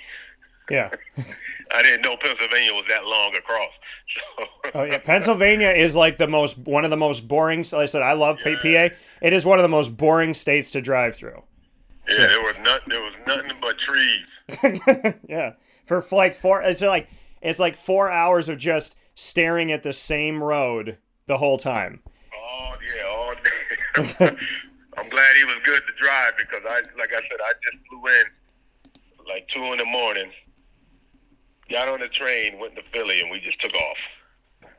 [0.70, 0.90] Yeah.
[1.72, 3.70] I didn't know Pennsylvania was that long across.
[4.38, 4.44] So.
[4.74, 7.58] Oh yeah, Pennsylvania is like the most one of the most boring.
[7.60, 8.48] Like I said, I love PA.
[8.52, 11.42] It is one of the most boring states to drive through.
[12.08, 15.14] Yeah, there was not there was nothing but trees.
[15.28, 15.52] yeah,
[15.84, 16.62] for like four.
[16.62, 17.08] It's like
[17.42, 22.00] it's like four hours of just staring at the same road the whole time.
[22.34, 24.36] Oh yeah, all day.
[24.98, 28.06] I'm glad he was good to drive because I, like I said, I just flew
[28.06, 28.24] in
[29.28, 30.30] like two in the morning,
[31.70, 34.70] got on the train, went to Philly, and we just took off.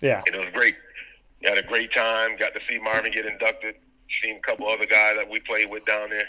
[0.00, 0.76] Yeah, And it was great.
[1.44, 2.36] Had a great time.
[2.38, 3.74] Got to see Marvin get inducted.
[4.22, 6.24] Seen a couple other guys that we played with down there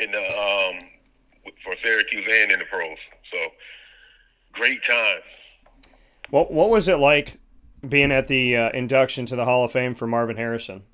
[0.00, 0.78] in the um
[1.64, 2.96] for Syracuse and in the pros.
[3.32, 3.38] So
[4.52, 5.18] great time.
[6.30, 7.38] What what was it like
[7.86, 10.84] being at the uh, induction to the Hall of Fame for Marvin Harrison?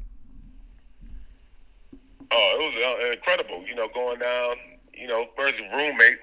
[2.30, 3.64] Oh, it was uh, incredible.
[3.66, 4.56] You know, going down.
[4.94, 6.18] You know, first roommate,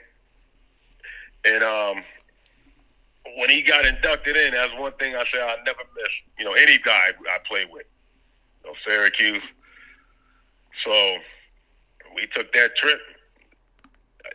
[1.45, 2.03] and um,
[3.37, 6.09] when he got inducted in, that's one thing I said I'll never miss.
[6.37, 7.85] You know, any guy I played with,
[8.63, 9.43] you know, Syracuse.
[10.85, 11.17] So
[12.15, 12.99] we took that trip.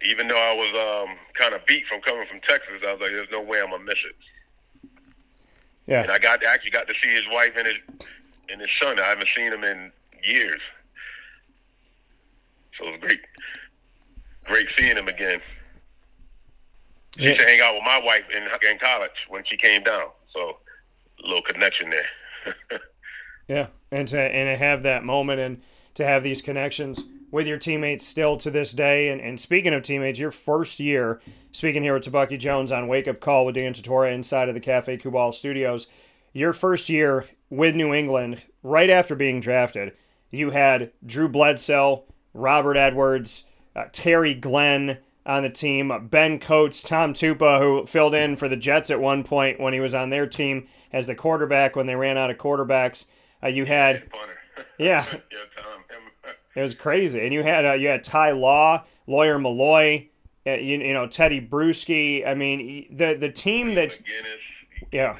[0.03, 3.11] Even though I was um, kind of beat from coming from Texas, I was like,
[3.11, 4.90] "There's no way I'm gonna miss it."
[5.87, 6.03] Yeah.
[6.03, 7.77] And I got actually got to see his wife and his
[8.51, 8.99] and his son.
[8.99, 10.61] I haven't seen him in years,
[12.79, 13.21] so it was great,
[14.45, 15.40] great seeing him again.
[17.16, 20.09] She used to hang out with my wife in in college when she came down,
[20.33, 20.59] so
[21.22, 22.81] a little connection there.
[23.48, 25.62] yeah, and to and to have that moment and
[25.94, 29.09] to have these connections with your teammates still to this day.
[29.09, 33.07] And, and speaking of teammates, your first year speaking here with Tebucky Jones on Wake
[33.07, 35.87] Up Call with Dan Tortora inside of the Cafe Kubal studios.
[36.33, 39.92] Your first year with New England, right after being drafted,
[40.31, 43.44] you had Drew Bledsoe, Robert Edwards,
[43.77, 48.57] uh, Terry Glenn on the team, Ben Coates, Tom Tupa, who filled in for the
[48.57, 51.97] Jets at one point when he was on their team as the quarterback when they
[51.97, 53.07] ran out of quarterbacks.
[53.43, 54.05] Uh, you had,
[54.79, 55.05] yeah,
[56.55, 60.09] it was crazy, and you had uh, you had Ty Law, Lawyer Milloy,
[60.47, 62.27] uh, you, you know Tedy Bruschi.
[62.27, 63.99] I mean, the the team that,
[64.93, 65.17] yeah,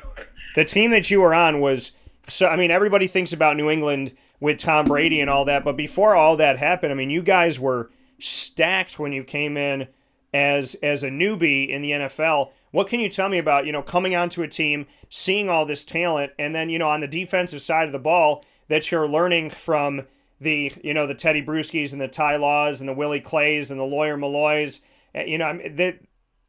[0.55, 1.93] the team that you were on was
[2.29, 2.47] so.
[2.47, 6.15] I mean, everybody thinks about New England with Tom Brady and all that, but before
[6.15, 9.89] all that happened, I mean, you guys were stacked when you came in
[10.33, 12.51] as as a newbie in the NFL.
[12.73, 15.85] What can you tell me about you know coming onto a team, seeing all this
[15.85, 19.51] talent, and then you know on the defensive side of the ball that you're learning
[19.51, 20.03] from
[20.41, 23.79] the you know the Tedy Bruschis and the Ty Laws and the Willie Clays and
[23.79, 24.81] the Lawyer Milloys.
[25.15, 26.01] Uh, you know that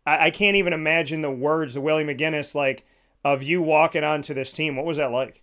[0.05, 2.85] I, I can't even imagine the words the Willie McGinest like
[3.23, 4.75] of you walking onto this team.
[4.75, 5.41] What was that like?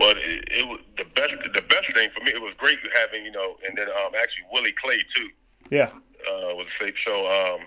[0.00, 1.34] Well, it, it was the best.
[1.52, 4.44] The best thing for me, it was great having you know, and then um, actually
[4.50, 5.28] Willie Clay too.
[5.68, 6.94] Yeah, uh, was sick.
[7.06, 7.60] So um,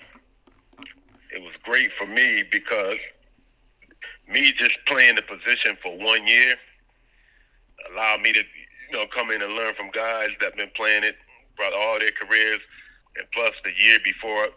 [1.32, 2.98] it was great for me because
[4.28, 6.56] me just playing the position for one year
[7.94, 11.16] allowed me to you know come in and learn from guys that been playing it
[11.56, 12.62] throughout all their careers,
[13.16, 14.48] and plus the year before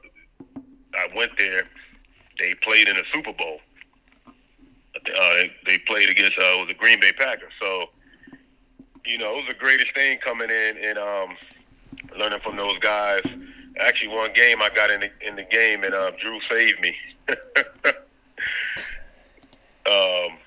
[0.94, 1.64] I went there,
[2.40, 3.60] they played in a Super Bowl.
[5.14, 7.52] Uh, they played against uh, was the Green Bay Packers.
[7.60, 7.86] So,
[9.06, 11.36] you know, it was the greatest thing coming in and um,
[12.18, 13.22] learning from those guys.
[13.78, 16.96] Actually, one game I got in the in the game and uh, Drew saved me.
[19.90, 20.38] um,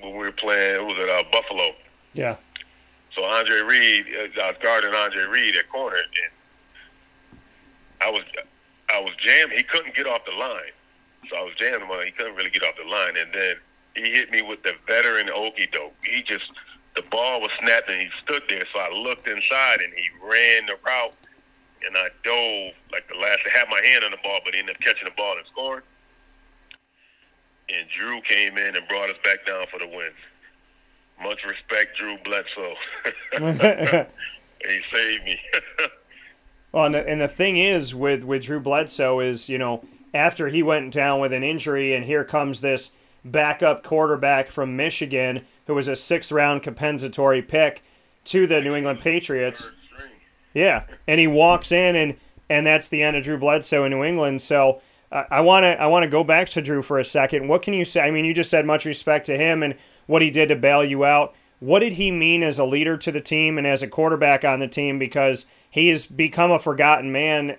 [0.00, 1.72] when we were playing, it was at uh, Buffalo.
[2.12, 2.36] Yeah.
[3.14, 7.40] So Andre Reed, uh, I was guarding Andre Reed at corner, and
[8.00, 8.22] I was
[8.92, 9.56] I was jamming.
[9.56, 10.72] He couldn't get off the line.
[11.30, 12.04] So I was jamming him.
[12.04, 13.16] He couldn't really get off the line.
[13.16, 13.56] And then
[13.94, 15.94] he hit me with the veteran okey doke.
[16.04, 16.52] He just,
[16.96, 18.64] the ball was snapped, and He stood there.
[18.72, 21.16] So I looked inside and he ran the route.
[21.86, 24.60] And I dove like the last, I had my hand on the ball, but he
[24.60, 25.82] ended up catching the ball and scoring.
[27.68, 30.10] And Drew came in and brought us back down for the win.
[31.22, 32.74] Much respect, Drew Bledsoe.
[34.66, 35.38] he saved me.
[36.72, 39.84] well, and the, and the thing is with, with Drew Bledsoe is, you know,
[40.14, 42.92] after he went down with an injury, and here comes this
[43.24, 47.82] backup quarterback from Michigan who was a sixth round compensatory pick
[48.24, 49.70] to the New England Patriots.
[50.52, 52.16] Yeah, and he walks in, and
[52.48, 54.42] and that's the end of Drew Bledsoe in New England.
[54.42, 57.48] So uh, I want to I want to go back to Drew for a second.
[57.48, 58.02] What can you say?
[58.02, 59.74] I mean, you just said much respect to him and
[60.06, 61.34] what he did to bail you out.
[61.60, 64.60] What did he mean as a leader to the team and as a quarterback on
[64.60, 64.98] the team?
[64.98, 67.56] Because he has become a forgotten man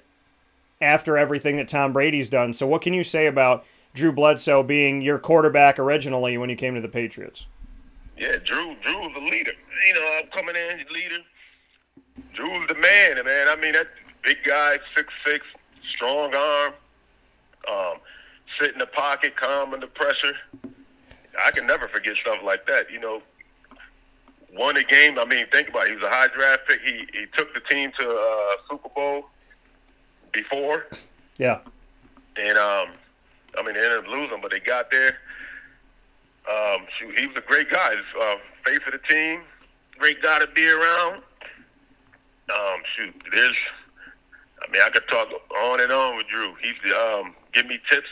[0.85, 2.53] after everything that Tom Brady's done.
[2.53, 6.75] So, what can you say about Drew Bledsoe being your quarterback originally when you came
[6.75, 7.47] to the Patriots?
[8.17, 8.75] Yeah, Drew.
[8.83, 9.51] Drew was the leader.
[9.87, 11.17] You know, I'm coming in, leader.
[12.33, 13.47] Drew's the man, man.
[13.49, 13.87] I mean, that
[14.23, 15.45] big guy, six six,
[15.95, 16.73] strong arm,
[17.69, 17.97] um,
[18.59, 20.35] sit in the pocket, calm under pressure.
[21.45, 22.89] I can never forget stuff like that.
[22.89, 23.21] You know,
[24.53, 25.19] won a game.
[25.19, 25.89] I mean, think about it.
[25.89, 26.79] He was a high draft pick.
[26.81, 29.25] He he took the team to uh, Super Bowl
[30.35, 30.85] before.
[31.37, 31.59] Yeah.
[32.37, 32.89] And um,
[33.57, 35.17] I mean, they ended up losing, but they got there.
[36.49, 37.95] Um, shoot, he was a great guy.
[38.21, 39.41] uh, face of the team,
[39.97, 41.21] great guy to be around.
[42.53, 43.55] Um, shoot, there's,
[44.61, 45.29] I mean, I could talk
[45.63, 46.53] on and on with Drew.
[46.61, 48.07] He's the um, give me tips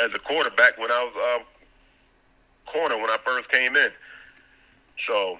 [0.00, 3.90] as a quarterback when I was uh, corner when I first came in.
[5.06, 5.38] So,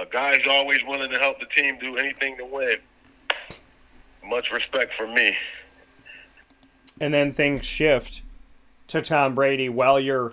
[0.00, 2.76] a guy's always willing to help the team do anything to win
[4.30, 5.36] much respect for me.
[6.98, 8.22] And then things shift
[8.88, 10.32] to Tom Brady while you're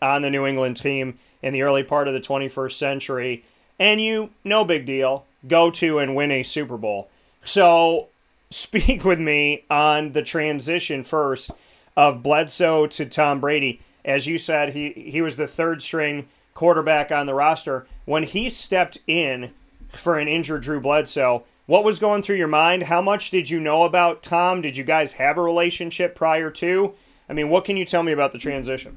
[0.00, 3.44] on the New England team in the early part of the 21st century,
[3.78, 7.10] and you, no big deal, go to and win a Super Bowl.
[7.44, 8.08] So,
[8.50, 11.50] speak with me on the transition first
[11.96, 13.80] of Bledsoe to Tom Brady.
[14.04, 18.48] As you said, he he was the third string quarterback on the roster when he
[18.48, 19.52] stepped in
[19.88, 21.44] for an injured Drew Bledsoe.
[21.68, 22.84] What was going through your mind?
[22.84, 24.62] How much did you know about Tom?
[24.62, 26.94] Did you guys have a relationship prior to?
[27.28, 28.96] I mean, what can you tell me about the transition?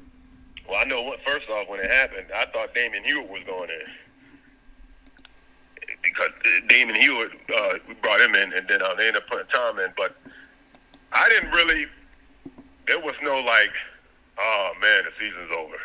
[0.66, 1.18] Well, I know what.
[1.20, 3.92] First off, when it happened, I thought Damon Huard was going in
[6.02, 6.30] because
[6.70, 9.78] Damon Huard, uh, we brought him in, and then uh, they ended up putting Tom
[9.78, 9.92] in.
[9.94, 10.16] But
[11.12, 11.84] I didn't really.
[12.86, 13.72] There was no like,
[14.38, 15.76] oh man, the season's over.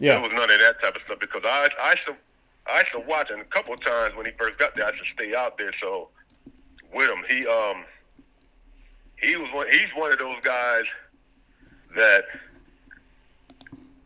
[0.00, 0.14] Yeah.
[0.14, 2.16] There was none of that type of stuff because I I used to
[2.66, 4.86] I used to watch him a couple of times when he first got there.
[4.86, 6.08] I used to stay out there, so
[6.94, 7.84] with him, he um
[9.16, 9.66] he was one.
[9.70, 10.84] He's one of those guys
[11.96, 12.24] that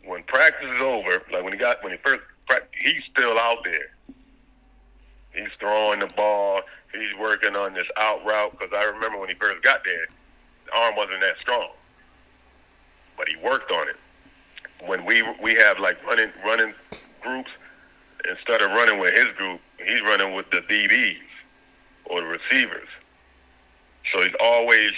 [0.05, 2.23] when practice is over, like when he got when he first
[2.83, 3.91] he's still out there
[5.39, 6.63] He's throwing the ball.
[6.93, 10.07] He's working on this out route because I remember when he first got there,
[10.67, 11.69] the arm wasn't that strong,
[13.17, 13.97] but he worked on it.
[14.87, 16.75] When we we have like running running
[17.21, 17.51] groups,
[18.29, 21.19] instead of running with his group, he's running with the DBs
[22.09, 22.89] or the receivers.
[24.13, 24.93] So he's always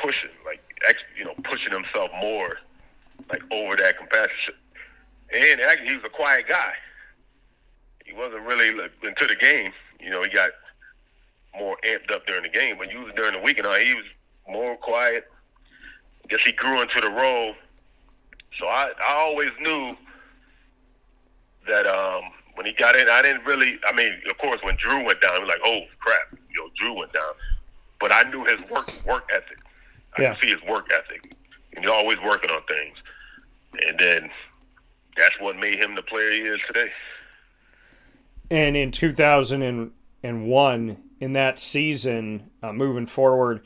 [0.00, 0.60] pushing, like
[1.16, 2.56] you know, pushing himself more,
[3.30, 4.52] like over that capacity.
[5.32, 6.74] And actually, he was a quiet guy
[8.06, 9.72] he wasn't really into the game.
[10.00, 10.50] You know, he got
[11.58, 14.04] more amped up during the game, but usually during the week and all, he was
[14.48, 15.28] more quiet.
[16.24, 17.54] I guess he grew into the role.
[18.58, 19.96] So I, I always knew
[21.68, 22.22] that um,
[22.56, 23.78] when he got in, I didn't really.
[23.86, 26.70] I mean, of course, when Drew went down, I was like, "Oh crap!" You know,
[26.76, 27.32] Drew went down.
[28.00, 29.58] But I knew his work work ethic.
[30.18, 30.34] I yeah.
[30.34, 31.32] could see his work ethic,
[31.74, 32.96] and he's always working on things.
[33.86, 34.30] And then
[35.16, 36.90] that's what made him the player he is today.
[38.50, 43.62] And in 2001, in that season, uh, moving forward,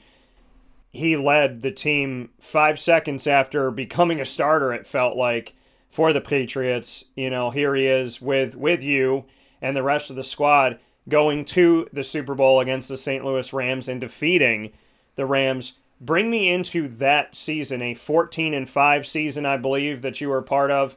[0.92, 4.72] he led the team five seconds after becoming a starter.
[4.72, 5.54] It felt like
[5.90, 7.04] for the Patriots.
[7.14, 9.24] You know, here he is with with you
[9.60, 13.24] and the rest of the squad going to the Super Bowl against the St.
[13.24, 14.72] Louis Rams and defeating
[15.16, 15.74] the Rams.
[16.00, 20.40] Bring me into that season, a 14 and 5 season, I believe, that you were
[20.40, 20.96] part of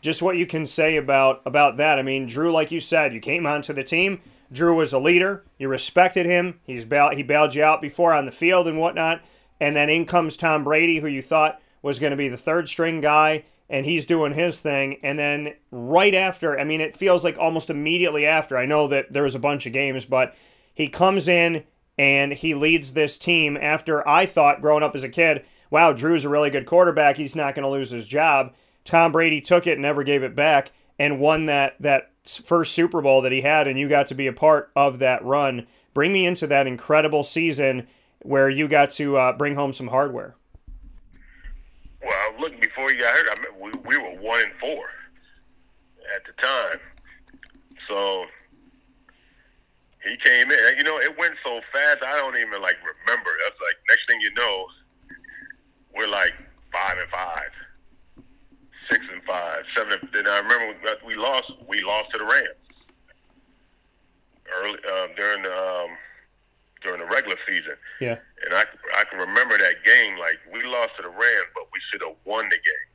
[0.00, 1.98] just what you can say about about that.
[1.98, 4.20] I mean, Drew, like you said, you came onto the team.
[4.52, 5.44] Drew was a leader.
[5.58, 6.60] You respected him.
[6.64, 9.22] He's bailed, he bailed you out before on the field and whatnot.
[9.58, 12.68] And then in comes Tom Brady, who you thought was going to be the third
[12.68, 14.98] string guy, and he's doing his thing.
[15.02, 18.56] And then right after, I mean, it feels like almost immediately after.
[18.56, 20.34] I know that there was a bunch of games, but
[20.74, 21.64] he comes in
[21.96, 26.24] and he leads this team after I thought growing up as a kid, wow, Drew's
[26.24, 27.16] a really good quarterback.
[27.16, 28.54] He's not going to lose his job.
[28.84, 33.02] Tom Brady took it and never gave it back and won that that first Super
[33.02, 35.66] Bowl that he had, and you got to be a part of that run.
[35.92, 37.86] Bring me into that incredible season
[38.20, 40.36] where you got to uh, bring home some hardware.
[42.04, 44.84] Well, look, before you got hurt, I mean, we, we were one and four
[46.14, 46.78] at the time.
[47.88, 48.26] So
[50.02, 50.78] he came in.
[50.78, 51.98] You know, it went so fast.
[52.02, 53.30] I don't even like remember.
[53.44, 54.66] That's like next thing you know,
[55.96, 56.34] we're like
[56.72, 57.50] five and five
[58.90, 59.98] six and five, seven.
[60.12, 61.50] Then I remember we lost.
[61.68, 62.48] We lost to the Rams
[64.60, 65.90] early uh, during the um,
[66.82, 67.74] during the regular season.
[68.00, 68.18] Yeah.
[68.44, 68.64] And I
[68.96, 70.18] I can remember that game.
[70.18, 72.90] Like we lost to the Rams, but we should have won the game.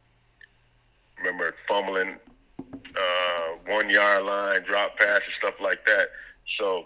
[1.19, 2.15] Remember fumbling
[2.73, 6.09] uh, one yard line, drop passes, stuff like that.
[6.59, 6.85] So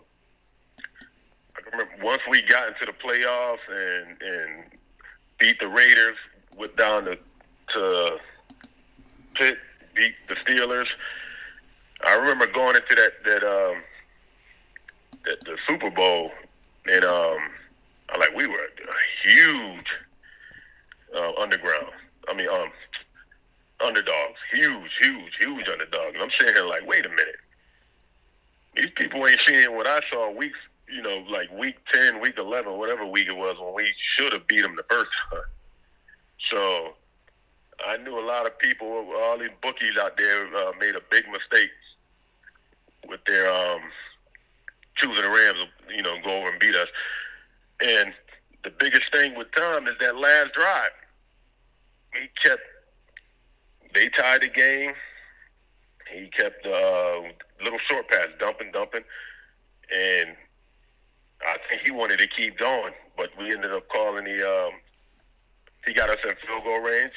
[1.56, 4.64] I remember once we got into the playoffs and and
[5.40, 6.18] beat the Raiders,
[6.58, 7.18] went down to
[7.74, 8.20] to
[9.36, 9.58] Pitt
[9.96, 10.88] beat the Steelers.
[12.06, 13.82] I remember going into that that um
[15.26, 16.32] that the Super Bowl
[16.86, 17.38] and um
[18.10, 19.88] I like we were a huge
[21.16, 21.92] uh, underground.
[22.28, 22.70] I mean um
[23.84, 26.14] underdogs, huge, huge, huge underdogs.
[26.14, 27.36] And I'm sitting here like, wait a minute,
[28.76, 30.58] these people ain't seeing what I saw weeks,
[30.88, 34.48] you know, like week ten, week eleven, whatever week it was when we should have
[34.48, 35.42] beat them the first time.
[36.52, 36.94] So
[37.86, 41.26] I knew a lot of people, all these bookies out there, uh, made a big
[41.30, 41.70] mistake
[43.08, 43.82] with their um,
[44.96, 46.88] choosing the Rams, you know, go over and beat us.
[47.82, 48.14] And
[48.63, 50.92] the biggest thing with Tom is that last drive.
[52.13, 52.62] He kept,
[53.94, 54.94] they tied the game.
[56.13, 57.21] He kept uh,
[57.63, 59.04] little short pass, dumping, dumping.
[59.94, 60.30] And
[61.46, 64.74] I think he wanted to keep going, but we ended up calling the, um,
[65.86, 67.12] he got us in field goal range,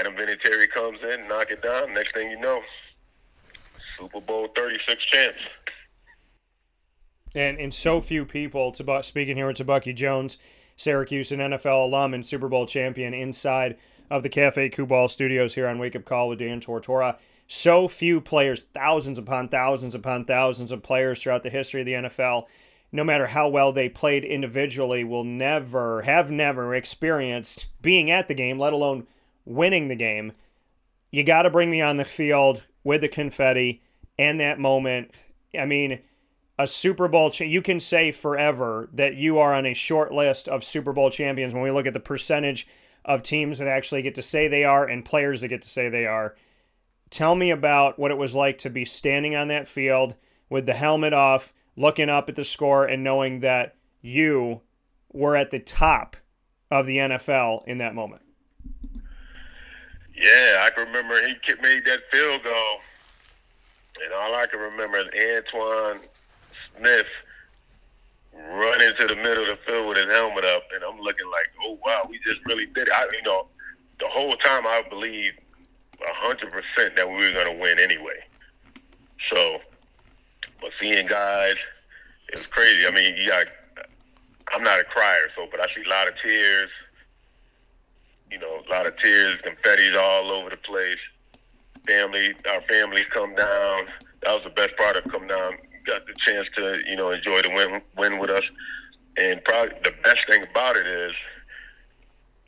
[0.00, 1.92] Adam Vinatieri comes in, knock it down.
[1.92, 2.62] Next thing you know,
[3.98, 5.36] Super Bowl 36 chance.
[7.34, 10.38] And and so few people, to speaking here with Bucky Jones,
[10.76, 13.76] Syracuse, an NFL alum and Super Bowl champion, inside
[14.10, 17.18] of the Cafe Kubal studios here on Wake Up Call with Dan Tortora.
[17.46, 21.92] So few players, thousands upon thousands upon thousands of players throughout the history of the
[21.92, 22.46] NFL,
[22.90, 28.34] no matter how well they played individually, will never, have never experienced being at the
[28.34, 29.06] game, let alone
[29.50, 30.32] winning the game.
[31.10, 33.82] You got to bring me on the field with the confetti
[34.18, 35.12] and that moment.
[35.58, 36.00] I mean,
[36.58, 40.48] a Super Bowl, cha- you can say forever that you are on a short list
[40.48, 42.66] of Super Bowl champions when we look at the percentage
[43.04, 45.88] of teams that actually get to say they are and players that get to say
[45.88, 46.36] they are.
[47.08, 50.14] Tell me about what it was like to be standing on that field
[50.48, 54.60] with the helmet off, looking up at the score, and knowing that you
[55.12, 56.16] were at the top
[56.70, 58.22] of the NFL in that moment.
[60.20, 62.80] Yeah, I can remember he made that field goal,
[64.04, 65.98] and all I can remember is Antowain
[66.76, 67.06] Smith
[68.52, 71.50] running to the middle of the field with his helmet up, and I'm looking like,
[71.64, 72.92] oh wow, we just really did it.
[72.94, 73.46] I, you know,
[73.98, 75.38] the whole time I believed
[76.06, 78.18] hundred percent that we were going to win anyway.
[79.32, 79.60] So,
[80.60, 81.56] but seeing guys,
[82.28, 82.86] it was crazy.
[82.86, 83.46] I mean, you got.
[84.52, 86.70] I'm not a crier, so but I see a lot of tears.
[88.30, 90.98] You know, a lot of tears, confetti's all over the place.
[91.86, 93.86] Family, our families come down.
[94.22, 95.54] That was the best part of come down.
[95.86, 98.44] Got the chance to, you know, enjoy the win, win with us.
[99.16, 101.12] And probably the best thing about it is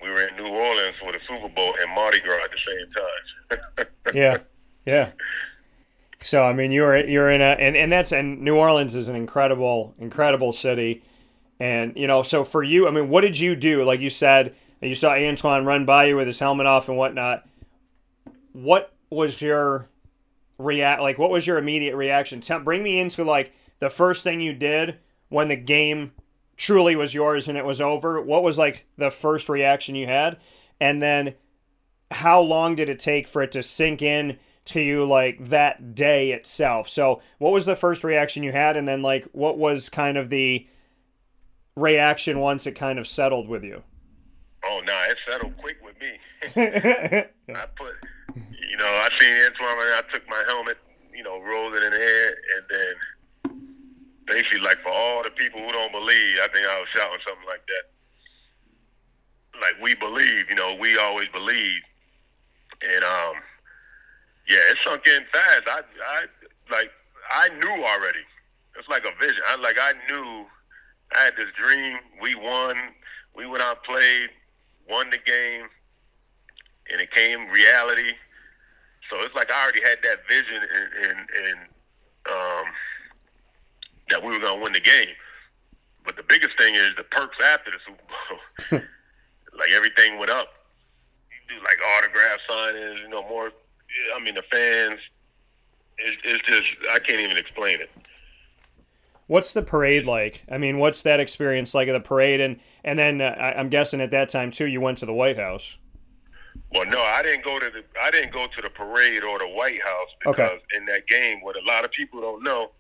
[0.03, 3.87] we were in New Orleans for the Super Bowl and Mardi Gras at the same
[3.87, 3.87] time.
[4.15, 4.39] yeah,
[4.85, 5.11] yeah.
[6.21, 9.17] So I mean, you're you're in a and, and that's and New Orleans is an
[9.17, 11.03] incredible incredible city,
[11.59, 13.85] and you know so for you, I mean, what did you do?
[13.85, 14.55] Like you said,
[14.89, 17.47] you saw Antowain run by you with his helmet off and whatnot.
[18.53, 19.89] What was your
[20.59, 21.01] react?
[21.01, 22.41] Like, what was your immediate reaction?
[22.41, 26.13] Tell, bring me into like the first thing you did when the game
[26.57, 30.39] truly was yours and it was over, what was like the first reaction you had?
[30.81, 31.35] And then
[32.11, 36.33] how long did it take for it to sink in to you like that day
[36.33, 36.89] itself?
[36.89, 40.29] So, what was the first reaction you had and then like what was kind of
[40.29, 40.67] the
[41.77, 43.83] reaction once it kind of settled with you?
[44.65, 46.19] Oh, no, nah, it settled quick with me.
[47.55, 47.95] I put
[48.73, 50.79] you know, I seen Antowain and I took my helmet,
[51.15, 52.93] you know, rolled it in the air and then
[54.27, 57.47] basically like for all the people who don't believe, I think I was shouting something
[57.47, 59.61] like that.
[59.61, 61.83] Like we believe, you know, we always believe,
[62.81, 63.35] and um,
[64.49, 65.63] yeah, it sunk in fast.
[65.67, 66.25] I, I
[66.71, 66.91] like
[67.31, 68.25] I knew already.
[68.79, 69.43] It's like a vision.
[69.47, 70.47] I like I knew
[71.15, 71.99] I had this dream.
[72.23, 72.77] We won.
[73.37, 74.31] We went out, played,
[74.93, 75.67] won the game,
[76.93, 78.13] and it came reality.
[79.11, 81.59] So it's like I already had that vision and and, and
[82.31, 82.67] um
[84.11, 85.15] that we were going to win the game.
[86.05, 88.81] But the biggest thing is the perks after the Super Bowl.
[89.59, 90.49] like everything went up.
[91.31, 93.51] You do like autograph signings, you know, more.
[94.15, 95.01] I mean, the fans.
[95.99, 97.91] It, it's just I can't even explain it.
[99.27, 100.43] What's the parade like?
[100.51, 102.41] I mean, what's that experience like of the parade?
[102.41, 105.15] And and then uh, I, I'm guessing at that time too, you went to the
[105.15, 105.79] White House.
[106.73, 109.49] Well, no, I didn't go to the I didn't go to the parade or the
[109.49, 110.61] White House because okay.
[110.77, 112.71] in that game, what a lot of people don't know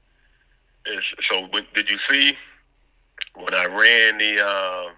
[0.86, 1.48] is so.
[1.74, 2.36] Did you see
[3.34, 4.90] when I ran the uh,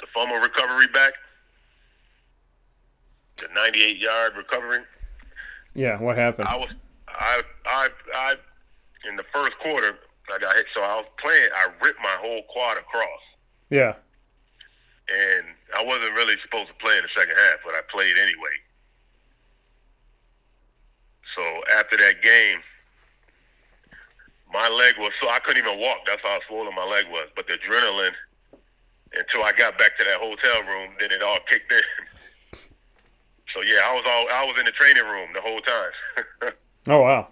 [0.00, 1.14] the fumble recovery back,
[3.36, 4.80] the 98 yard recovery?
[5.74, 6.48] Yeah, what happened?
[6.48, 6.70] I was
[7.08, 8.34] I I I
[9.08, 9.98] in the first quarter
[10.32, 11.48] I got hit, so I was playing.
[11.54, 13.20] I ripped my whole quad across.
[13.70, 13.94] Yeah.
[15.08, 15.44] And
[15.76, 18.56] I wasn't really supposed to play in the second half, but I played anyway.
[21.36, 21.42] So
[21.76, 22.60] after that game,
[24.52, 25.98] my leg was so I couldn't even walk.
[26.06, 27.28] That's how swollen my leg was.
[27.36, 28.14] But the adrenaline,
[29.12, 31.80] until I got back to that hotel room, then it all kicked in.
[33.54, 36.52] So yeah, I was all I was in the training room the whole time.
[36.88, 37.28] oh wow.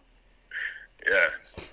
[1.09, 1.65] Yeah.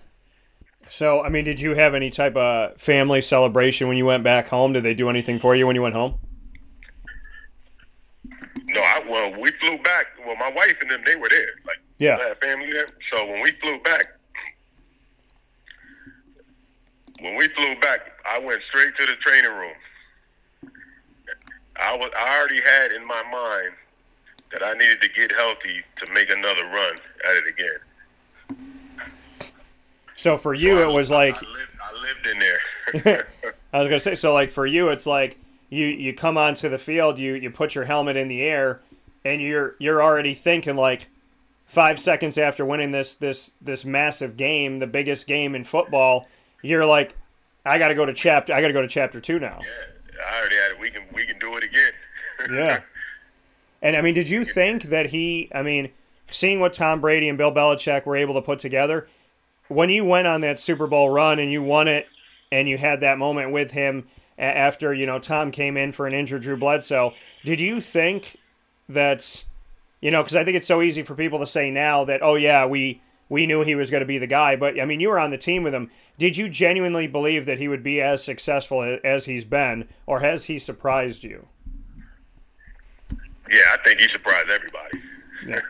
[0.90, 4.48] So I mean, did you have any type of family celebration when you went back
[4.48, 4.74] home?
[4.74, 6.20] Did they do anything for you when you went home?
[8.66, 10.08] No, I well we flew back.
[10.26, 11.50] Well, my wife and them they were there.
[11.66, 12.88] Like yeah, I had family there.
[13.12, 14.06] So when we flew back,
[17.22, 19.74] when we flew back, I went straight to the training room.
[21.78, 23.74] I was I already had in my mind
[24.52, 27.78] that I needed to get healthy to make another run at it again.
[30.20, 33.28] So for you, so it was like I lived, I lived in there.
[33.74, 35.38] I was gonna say, so like for you, it's like
[35.70, 38.82] you you come onto the field, you you put your helmet in the air,
[39.26, 41.08] and you're you're already thinking like
[41.66, 46.28] five seconds after winning this this this massive game, the biggest game in football
[46.62, 47.16] you're like,
[47.66, 48.54] I got to go to chapter.
[48.54, 49.60] I got to go to chapter two now.
[49.62, 50.80] Yeah, I already had it.
[50.80, 51.92] We can we can do it again.
[52.52, 52.82] yeah.
[53.82, 55.50] And I mean, did you think that he?
[55.54, 55.92] I mean,
[56.30, 59.08] seeing what Tom Brady and Bill Belichick were able to put together,
[59.70, 62.08] when you went on that Super Bowl run and you won it,
[62.52, 64.08] and you had that moment with him
[64.38, 67.14] after you know Tom came in for an injured Drew Bledsoe,
[67.44, 68.38] did you think
[68.88, 69.46] that,
[70.02, 72.36] you know, because I think it's so easy for people to say now that oh
[72.36, 75.10] yeah we we knew he was going to be the guy, but I mean you
[75.10, 75.90] were on the team with him.
[76.18, 80.46] Did you genuinely believe that he would be as successful as he's been, or has
[80.46, 81.48] he surprised you?
[83.50, 85.00] Yeah, I think he surprised everybody.
[85.48, 85.60] Yeah.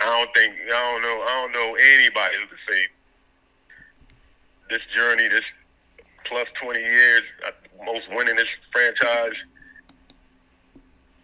[0.00, 2.86] I don't think I don't know I don't know anybody who could say
[4.70, 5.44] this journey, this
[6.26, 7.50] plus twenty years, uh,
[7.84, 9.36] most winningest franchise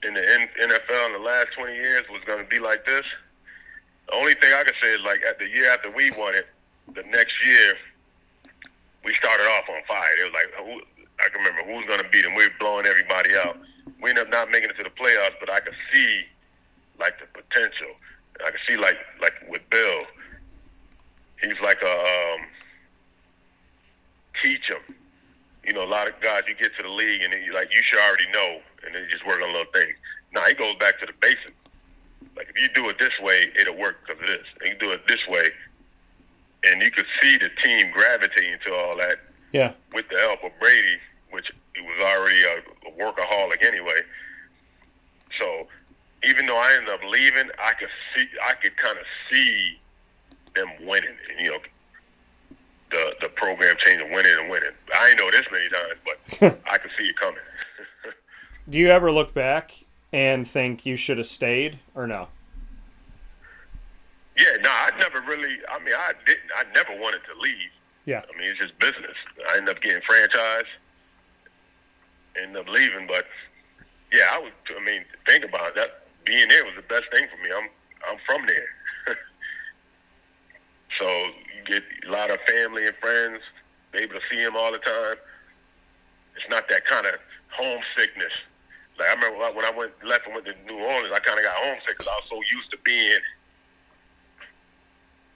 [0.05, 3.07] in the NFL in the last twenty years was going to be like this.
[4.09, 6.47] The only thing I can say is like at the year after we won it,
[6.95, 7.75] the next year
[9.05, 10.13] we started off on fire.
[10.21, 10.81] It was like who,
[11.25, 12.35] I can remember who's going to beat them.
[12.35, 13.59] We were blowing everybody out.
[14.01, 16.25] We ended up not making it to the playoffs, but I could see
[16.99, 17.95] like the potential.
[18.45, 20.01] I could see like like with Bill,
[21.43, 22.47] he's like a um,
[24.43, 24.83] teach him.
[25.65, 27.83] You know, a lot of guys you get to the league and you like you
[27.83, 29.95] should already know, and then you just work on little things.
[30.33, 31.53] Now he goes back to the basics.
[32.37, 34.47] Like if you do it this way, it'll work because of this.
[34.61, 35.51] And you do it this way,
[36.65, 39.19] and you could see the team gravitating to all that.
[39.53, 39.73] Yeah.
[39.93, 40.99] With the help of Brady,
[41.31, 44.01] which he was already a, a workaholic anyway.
[45.39, 45.69] So
[46.25, 49.79] even though I ended up leaving, I could see, I could kind of see
[50.55, 51.15] them winning.
[51.31, 51.59] And, you know,
[52.95, 54.71] the the program changing, winning and winning.
[54.95, 57.41] I ain't know this many times, but I can see it coming.
[58.69, 59.75] Do you ever look back
[60.13, 62.29] and think you should have stayed, or no?
[64.39, 65.57] Yeah, no, I never really.
[65.71, 66.51] I mean, I didn't.
[66.57, 67.71] I never wanted to leave.
[68.07, 68.23] Yeah.
[68.33, 69.17] I mean, it's just business.
[69.51, 70.71] I ended up getting franchised,
[72.41, 73.27] ended up leaving, but
[74.13, 74.53] yeah, I would.
[74.77, 75.75] I mean, think about it.
[75.77, 76.01] that.
[76.25, 77.51] Being there was the best thing for me.
[77.55, 77.69] I'm
[78.09, 78.69] I'm from there,
[80.99, 83.41] so you get a lot of family and friends.
[83.95, 85.17] Able to see them all the time.
[86.37, 87.15] It's not that kind of
[87.51, 88.33] homesickness.
[88.99, 91.45] Like I remember when I went left and went to New Orleans, I kind of
[91.45, 93.19] got homesick because I was so used to being,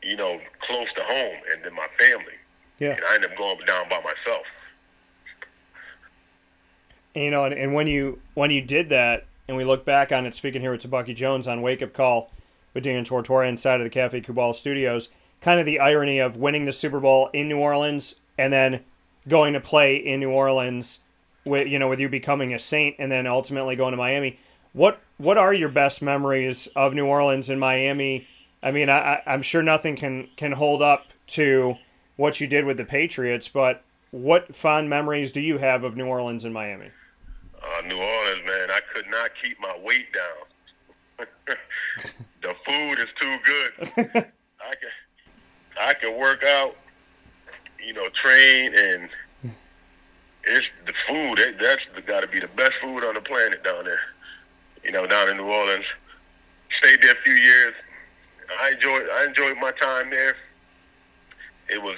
[0.02, 2.34] you know, close to home and then my family.
[2.78, 2.94] Yeah.
[2.94, 4.44] And I ended up going down by myself.
[7.14, 10.12] And, you know, and, and when you when you did that, and we look back
[10.12, 12.30] on it, speaking here with Tebucky Jones on Wake Up Call
[12.74, 15.08] with Dan Tortora inside of the Cafe Kubal studios,
[15.40, 18.84] kind of the irony of winning the Super Bowl in New Orleans and then
[19.26, 21.00] going to play in New Orleans
[21.44, 24.38] with you know with you becoming a Saint and then ultimately going to Miami.
[24.72, 28.26] What what are your best memories of New Orleans and Miami?
[28.62, 31.76] I mean, I, I'm sure nothing can can hold up to
[32.16, 36.06] what you did with the Patriots, but what fond memories do you have of New
[36.06, 36.90] Orleans and Miami?
[37.62, 41.26] Uh, New Orleans, man, I could not keep my weight down.
[42.42, 44.06] the food is too good.
[44.60, 44.90] I can
[45.80, 46.76] I can work out,
[47.84, 49.08] you know, train, and
[50.44, 51.38] it's the food.
[51.38, 54.00] It, that's got to be the best food on the planet down there.
[54.82, 55.84] You know, down in New Orleans.
[56.78, 57.74] Stayed there a few years.
[58.60, 60.36] I enjoyed I enjoyed my time there.
[61.68, 61.96] It was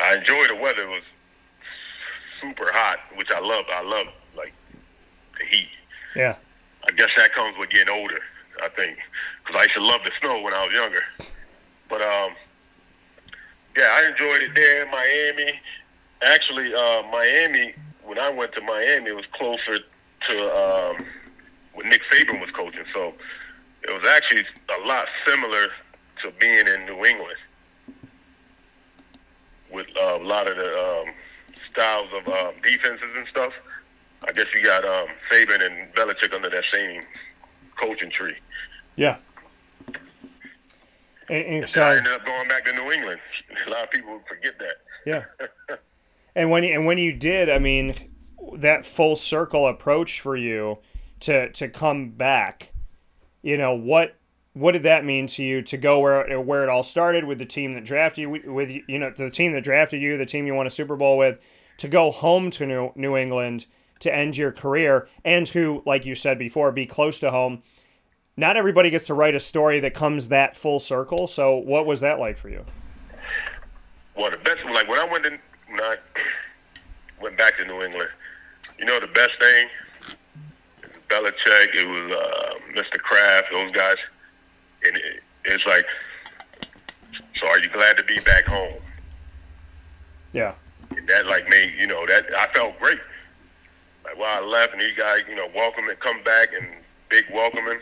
[0.00, 0.82] I enjoyed the weather.
[0.82, 1.02] It was
[2.40, 3.64] super hot, which I love.
[3.72, 4.52] I love like
[5.38, 5.68] the heat.
[6.16, 6.36] Yeah.
[6.88, 8.18] I guess that comes with getting older.
[8.62, 8.98] I think
[9.44, 11.02] because I used to love the snow when I was younger.
[11.88, 12.32] But um,
[13.76, 15.60] yeah, I enjoyed it there in Miami.
[16.22, 19.78] Actually, uh, Miami, when I went to Miami, it was closer
[20.28, 20.96] to um,
[21.74, 22.84] when Nick Saban was coaching.
[22.92, 23.14] So
[23.82, 25.68] it was actually a lot similar
[26.22, 27.38] to being in New England
[29.72, 31.14] with uh, a lot of the um,
[31.72, 33.52] styles of um, defenses and stuff.
[34.28, 37.02] I guess you got um, Saban and Belichick under that same
[37.80, 38.36] coaching tree.
[38.96, 39.16] Yeah.
[41.28, 43.20] And, and so I ended up going back to New England.
[43.66, 44.76] A lot of people forget that.
[45.06, 45.76] Yeah.
[46.34, 47.94] and when and when you did, I mean,
[48.56, 50.78] that full circle approach for you
[51.20, 52.72] to to come back,
[53.42, 54.16] you know what
[54.54, 57.46] what did that mean to you to go where where it all started with the
[57.46, 60.54] team that drafted you with you know the team that drafted you, the team you
[60.54, 61.38] won a Super Bowl with,
[61.78, 63.66] to go home to New New England
[64.00, 67.62] to end your career and to like you said before be close to home
[68.36, 71.28] not everybody gets to write a story that comes that full circle.
[71.28, 72.64] So, what was that like for you?
[74.16, 75.96] Well, the best, like when I went in, when I
[77.20, 78.10] went back to New England,
[78.78, 79.68] you know, the best thing,
[81.08, 82.98] Belichick, it was uh, Mr.
[82.98, 83.96] Kraft, those guys,
[84.84, 85.84] and it, it's like,
[87.40, 88.74] so are you glad to be back home?
[90.32, 90.54] Yeah.
[90.94, 92.98] You that like made you know that I felt great.
[94.04, 96.66] Like while I left, and you guys, you know, welcome and come back and
[97.08, 97.78] big welcoming.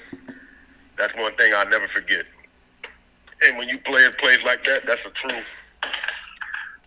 [1.01, 2.27] That's one thing I'll never forget.
[3.43, 5.43] And when you play a place like that, that's a true,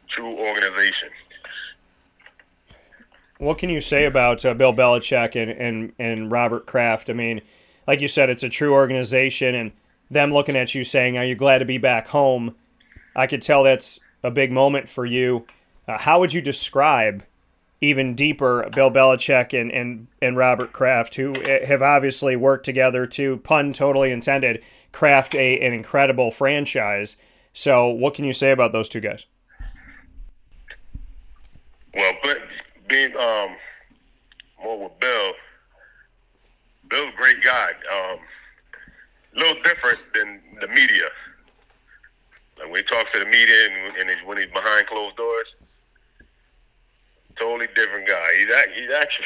[0.10, 1.10] true organization.
[3.40, 7.10] What can you say about uh, Bill Belichick and, and, and Robert Kraft?
[7.10, 7.42] I mean,
[7.88, 9.72] like you said, it's a true organization, and
[10.12, 12.56] them looking at you saying, Are you glad to be back home?
[13.16, 15.48] I could tell that's a big moment for you.
[15.88, 17.24] Uh, how would you describe
[17.84, 23.06] even deeper Bill Belichick and, and, and Robert Kraft, who eh, have obviously worked together
[23.08, 24.64] to, pun totally intended,
[24.94, 27.18] craft a, an incredible franchise?
[27.52, 29.26] So, what can you say about those two guys?
[31.94, 32.38] Well, but
[32.88, 33.56] being um,
[34.64, 35.34] more with Bill,
[36.90, 37.72] Bill's a great guy.
[37.92, 38.20] Um,
[39.36, 41.10] a little different than the media.
[42.58, 43.68] Like when he talks to the media
[44.00, 45.48] and, and when he's behind closed doors,
[47.40, 48.28] totally different guy.
[48.38, 49.26] He's, act, he's actually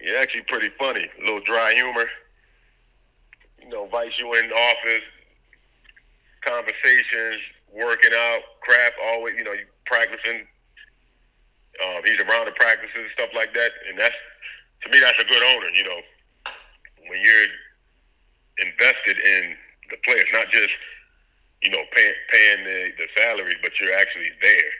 [0.00, 1.08] he's actually pretty funny.
[1.20, 2.04] A little dry humor.
[3.60, 5.02] You know, invites you in office,
[6.46, 7.42] conversations,
[7.74, 9.54] working out, crap, always, you know,
[9.86, 10.46] practicing.
[11.84, 14.14] Um, he's around the practices and stuff like that, and that's
[14.82, 15.68] to me that's a good owner.
[15.74, 16.00] You know,
[17.08, 17.46] when you're
[18.66, 19.56] invested in
[19.90, 20.70] the players, not just
[21.62, 24.70] you know pay, paying the, the salary, but you're actually there.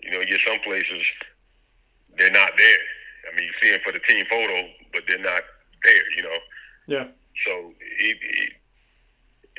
[0.00, 1.04] You know, you get some places
[2.18, 2.78] they're not there.
[3.30, 5.42] I mean, you see them for the team photo, but they're not
[5.84, 6.16] there.
[6.16, 6.38] You know.
[6.86, 7.04] Yeah.
[7.46, 8.48] So he, he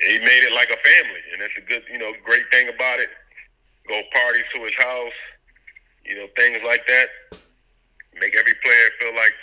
[0.02, 3.00] he made it like a family, and that's a good, you know, great thing about
[3.00, 3.10] it.
[3.88, 5.14] Go parties to his house,
[6.06, 7.08] you know, things like that.
[8.20, 9.34] Make every player feel like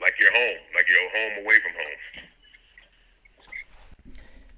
[0.00, 1.98] like you're home, like you're home away from home.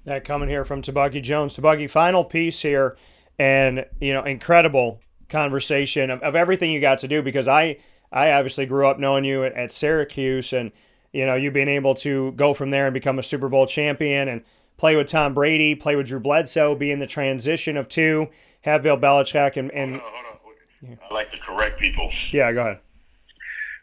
[0.05, 1.57] That coming here from Tebucky Jones.
[1.57, 2.97] Tebucky, final piece here,
[3.37, 7.77] and you know, incredible conversation of, of everything you got to do because I
[8.11, 10.71] I obviously grew up knowing you at, at Syracuse and
[11.11, 14.27] you know you being able to go from there and become a Super Bowl champion
[14.27, 14.43] and
[14.77, 18.27] play with Tom Brady, play with Drew Bledsoe, be in the transition of two,
[18.61, 20.99] have Bill Belichick and, and Hold on, hold on.
[21.09, 22.11] I like to correct people.
[22.31, 22.79] yeah, go ahead.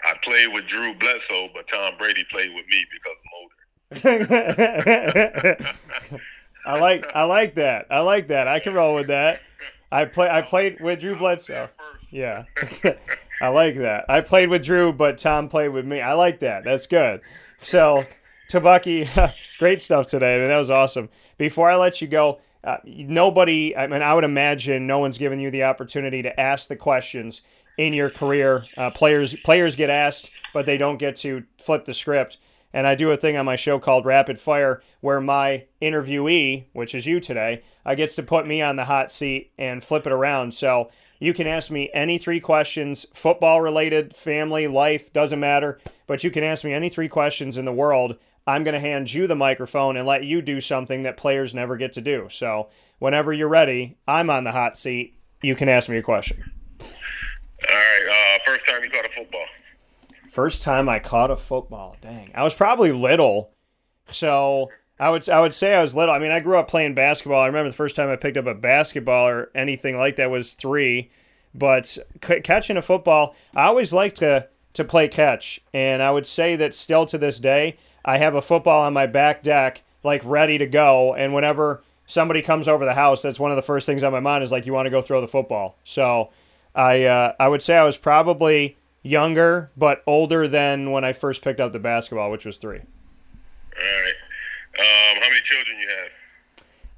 [0.04, 3.54] I played with Drew Bledsoe, but Tom Brady played with me because I'm older.
[6.66, 7.86] I like I like that.
[7.90, 8.48] I like that.
[8.48, 9.40] I can roll with that.
[9.94, 11.70] I play I played with Drew Bledsoe.
[12.10, 12.44] Yeah.
[13.40, 14.06] I like that.
[14.08, 16.00] I played with Drew, but Tom played with me.
[16.00, 16.64] I like that.
[16.64, 17.20] That's good.
[17.62, 18.04] So,
[18.50, 19.08] Tebucky,
[19.60, 20.36] great stuff today.
[20.36, 21.10] I mean, that was awesome.
[21.38, 25.38] Before I let you go, uh, nobody, I mean, I would imagine no one's given
[25.38, 27.42] you the opportunity to ask the questions
[27.78, 28.66] in your career.
[28.76, 32.38] Uh, players players get asked, but they don't get to flip the script.
[32.74, 36.92] And I do a thing on my show called Rapid Fire where my interviewee, which
[36.92, 40.12] is you today, uh, gets to put me on the hot seat and flip it
[40.12, 40.52] around.
[40.54, 45.78] So you can ask me any three questions, football related, family, life, doesn't matter.
[46.08, 48.16] But you can ask me any three questions in the world.
[48.44, 51.76] I'm going to hand you the microphone and let you do something that players never
[51.76, 52.26] get to do.
[52.28, 52.68] So
[52.98, 55.16] whenever you're ready, I'm on the hot seat.
[55.42, 56.52] You can ask me a question.
[56.80, 56.86] All
[57.70, 58.36] right.
[58.36, 59.46] Uh, first time you caught a football.
[60.34, 61.96] First time I caught a football.
[62.00, 62.32] Dang.
[62.34, 63.52] I was probably little.
[64.08, 64.68] So
[64.98, 66.12] I would I would say I was little.
[66.12, 67.40] I mean, I grew up playing basketball.
[67.40, 70.54] I remember the first time I picked up a basketball or anything like that was
[70.54, 71.08] 3.
[71.54, 75.60] But c- catching a football, I always liked to to play catch.
[75.72, 79.06] And I would say that still to this day, I have a football on my
[79.06, 83.52] back deck like ready to go and whenever somebody comes over the house, that's one
[83.52, 85.28] of the first things on my mind is like you want to go throw the
[85.28, 85.76] football.
[85.84, 86.32] So,
[86.74, 91.42] I uh, I would say I was probably younger, but older than when I first
[91.42, 92.80] picked up the basketball, which was three.
[92.80, 94.14] All right.
[94.76, 96.10] Um, how many children you have?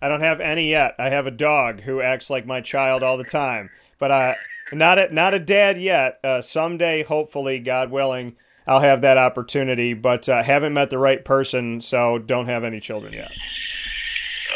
[0.00, 0.94] I don't have any yet.
[0.98, 4.36] I have a dog who acts like my child all the time, but I
[4.72, 6.18] not a not a dad yet.
[6.22, 8.36] Uh, someday, hopefully, God willing,
[8.66, 9.94] I'll have that opportunity.
[9.94, 13.30] But uh, haven't met the right person, so don't have any children yet.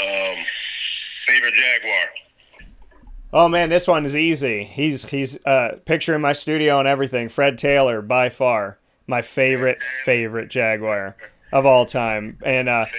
[0.03, 0.45] Um,
[1.27, 2.20] favorite Jaguar?
[3.33, 4.65] Oh man, this one is easy.
[4.65, 7.29] He's he's uh, picture in my studio and everything.
[7.29, 11.17] Fred Taylor, by far my favorite favorite Jaguar
[11.53, 12.93] of all time, and uh, Same,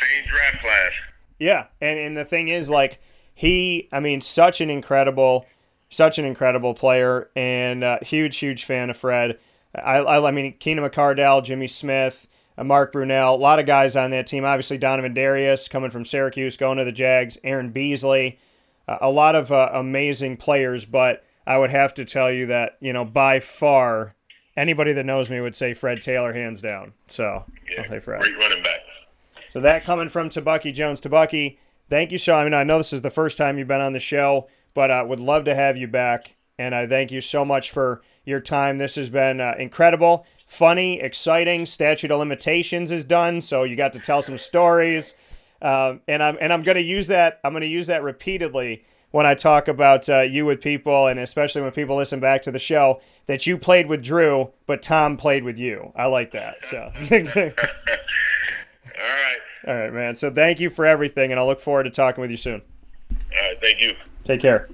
[0.00, 0.92] same draft class.
[1.38, 3.00] yeah, and and the thing is, like
[3.34, 5.46] he, I mean, such an incredible,
[5.88, 9.38] such an incredible player, and uh, huge huge fan of Fred.
[9.74, 12.28] I I, I mean, Keenan McCardell, Jimmy Smith.
[12.56, 14.44] Uh, Mark Brunell, a lot of guys on that team.
[14.44, 17.36] Obviously, Donovan Darius coming from Syracuse, going to the Jags.
[17.42, 18.38] Aaron Beasley,
[18.86, 20.84] a lot of uh, amazing players.
[20.84, 24.14] But I would have to tell you that you know by far,
[24.56, 26.92] anybody that knows me would say Fred Taylor hands down.
[27.08, 28.20] So Yeah, I'll say Fred.
[28.20, 28.80] great running back.
[29.50, 31.00] So that coming from Tebucky Jones.
[31.00, 31.58] Tebucky,
[31.88, 32.40] thank you, Sean.
[32.40, 34.90] I mean, I know this is the first time you've been on the show, but
[34.90, 36.34] I uh, would love to have you back.
[36.58, 38.78] And I thank you so much for your time.
[38.78, 41.66] This has been uh, incredible, funny, exciting.
[41.66, 45.14] Statute of limitations is done, so you got to tell some stories.
[45.64, 47.40] Um, and I'm and I'm going to use that.
[47.42, 51.18] I'm going to use that repeatedly when I talk about uh, you with people, and
[51.18, 53.00] especially when people listen back to the show.
[53.26, 55.92] That you played with Drew, but Tom played with you.
[55.96, 56.62] I like that.
[56.62, 56.92] So.
[57.00, 57.20] All
[59.00, 59.38] right.
[59.66, 60.14] All right, man.
[60.16, 62.60] So thank you for everything, and I look forward to talking with you soon.
[63.10, 63.58] All right.
[63.58, 63.94] Thank you.
[64.24, 64.68] Take care.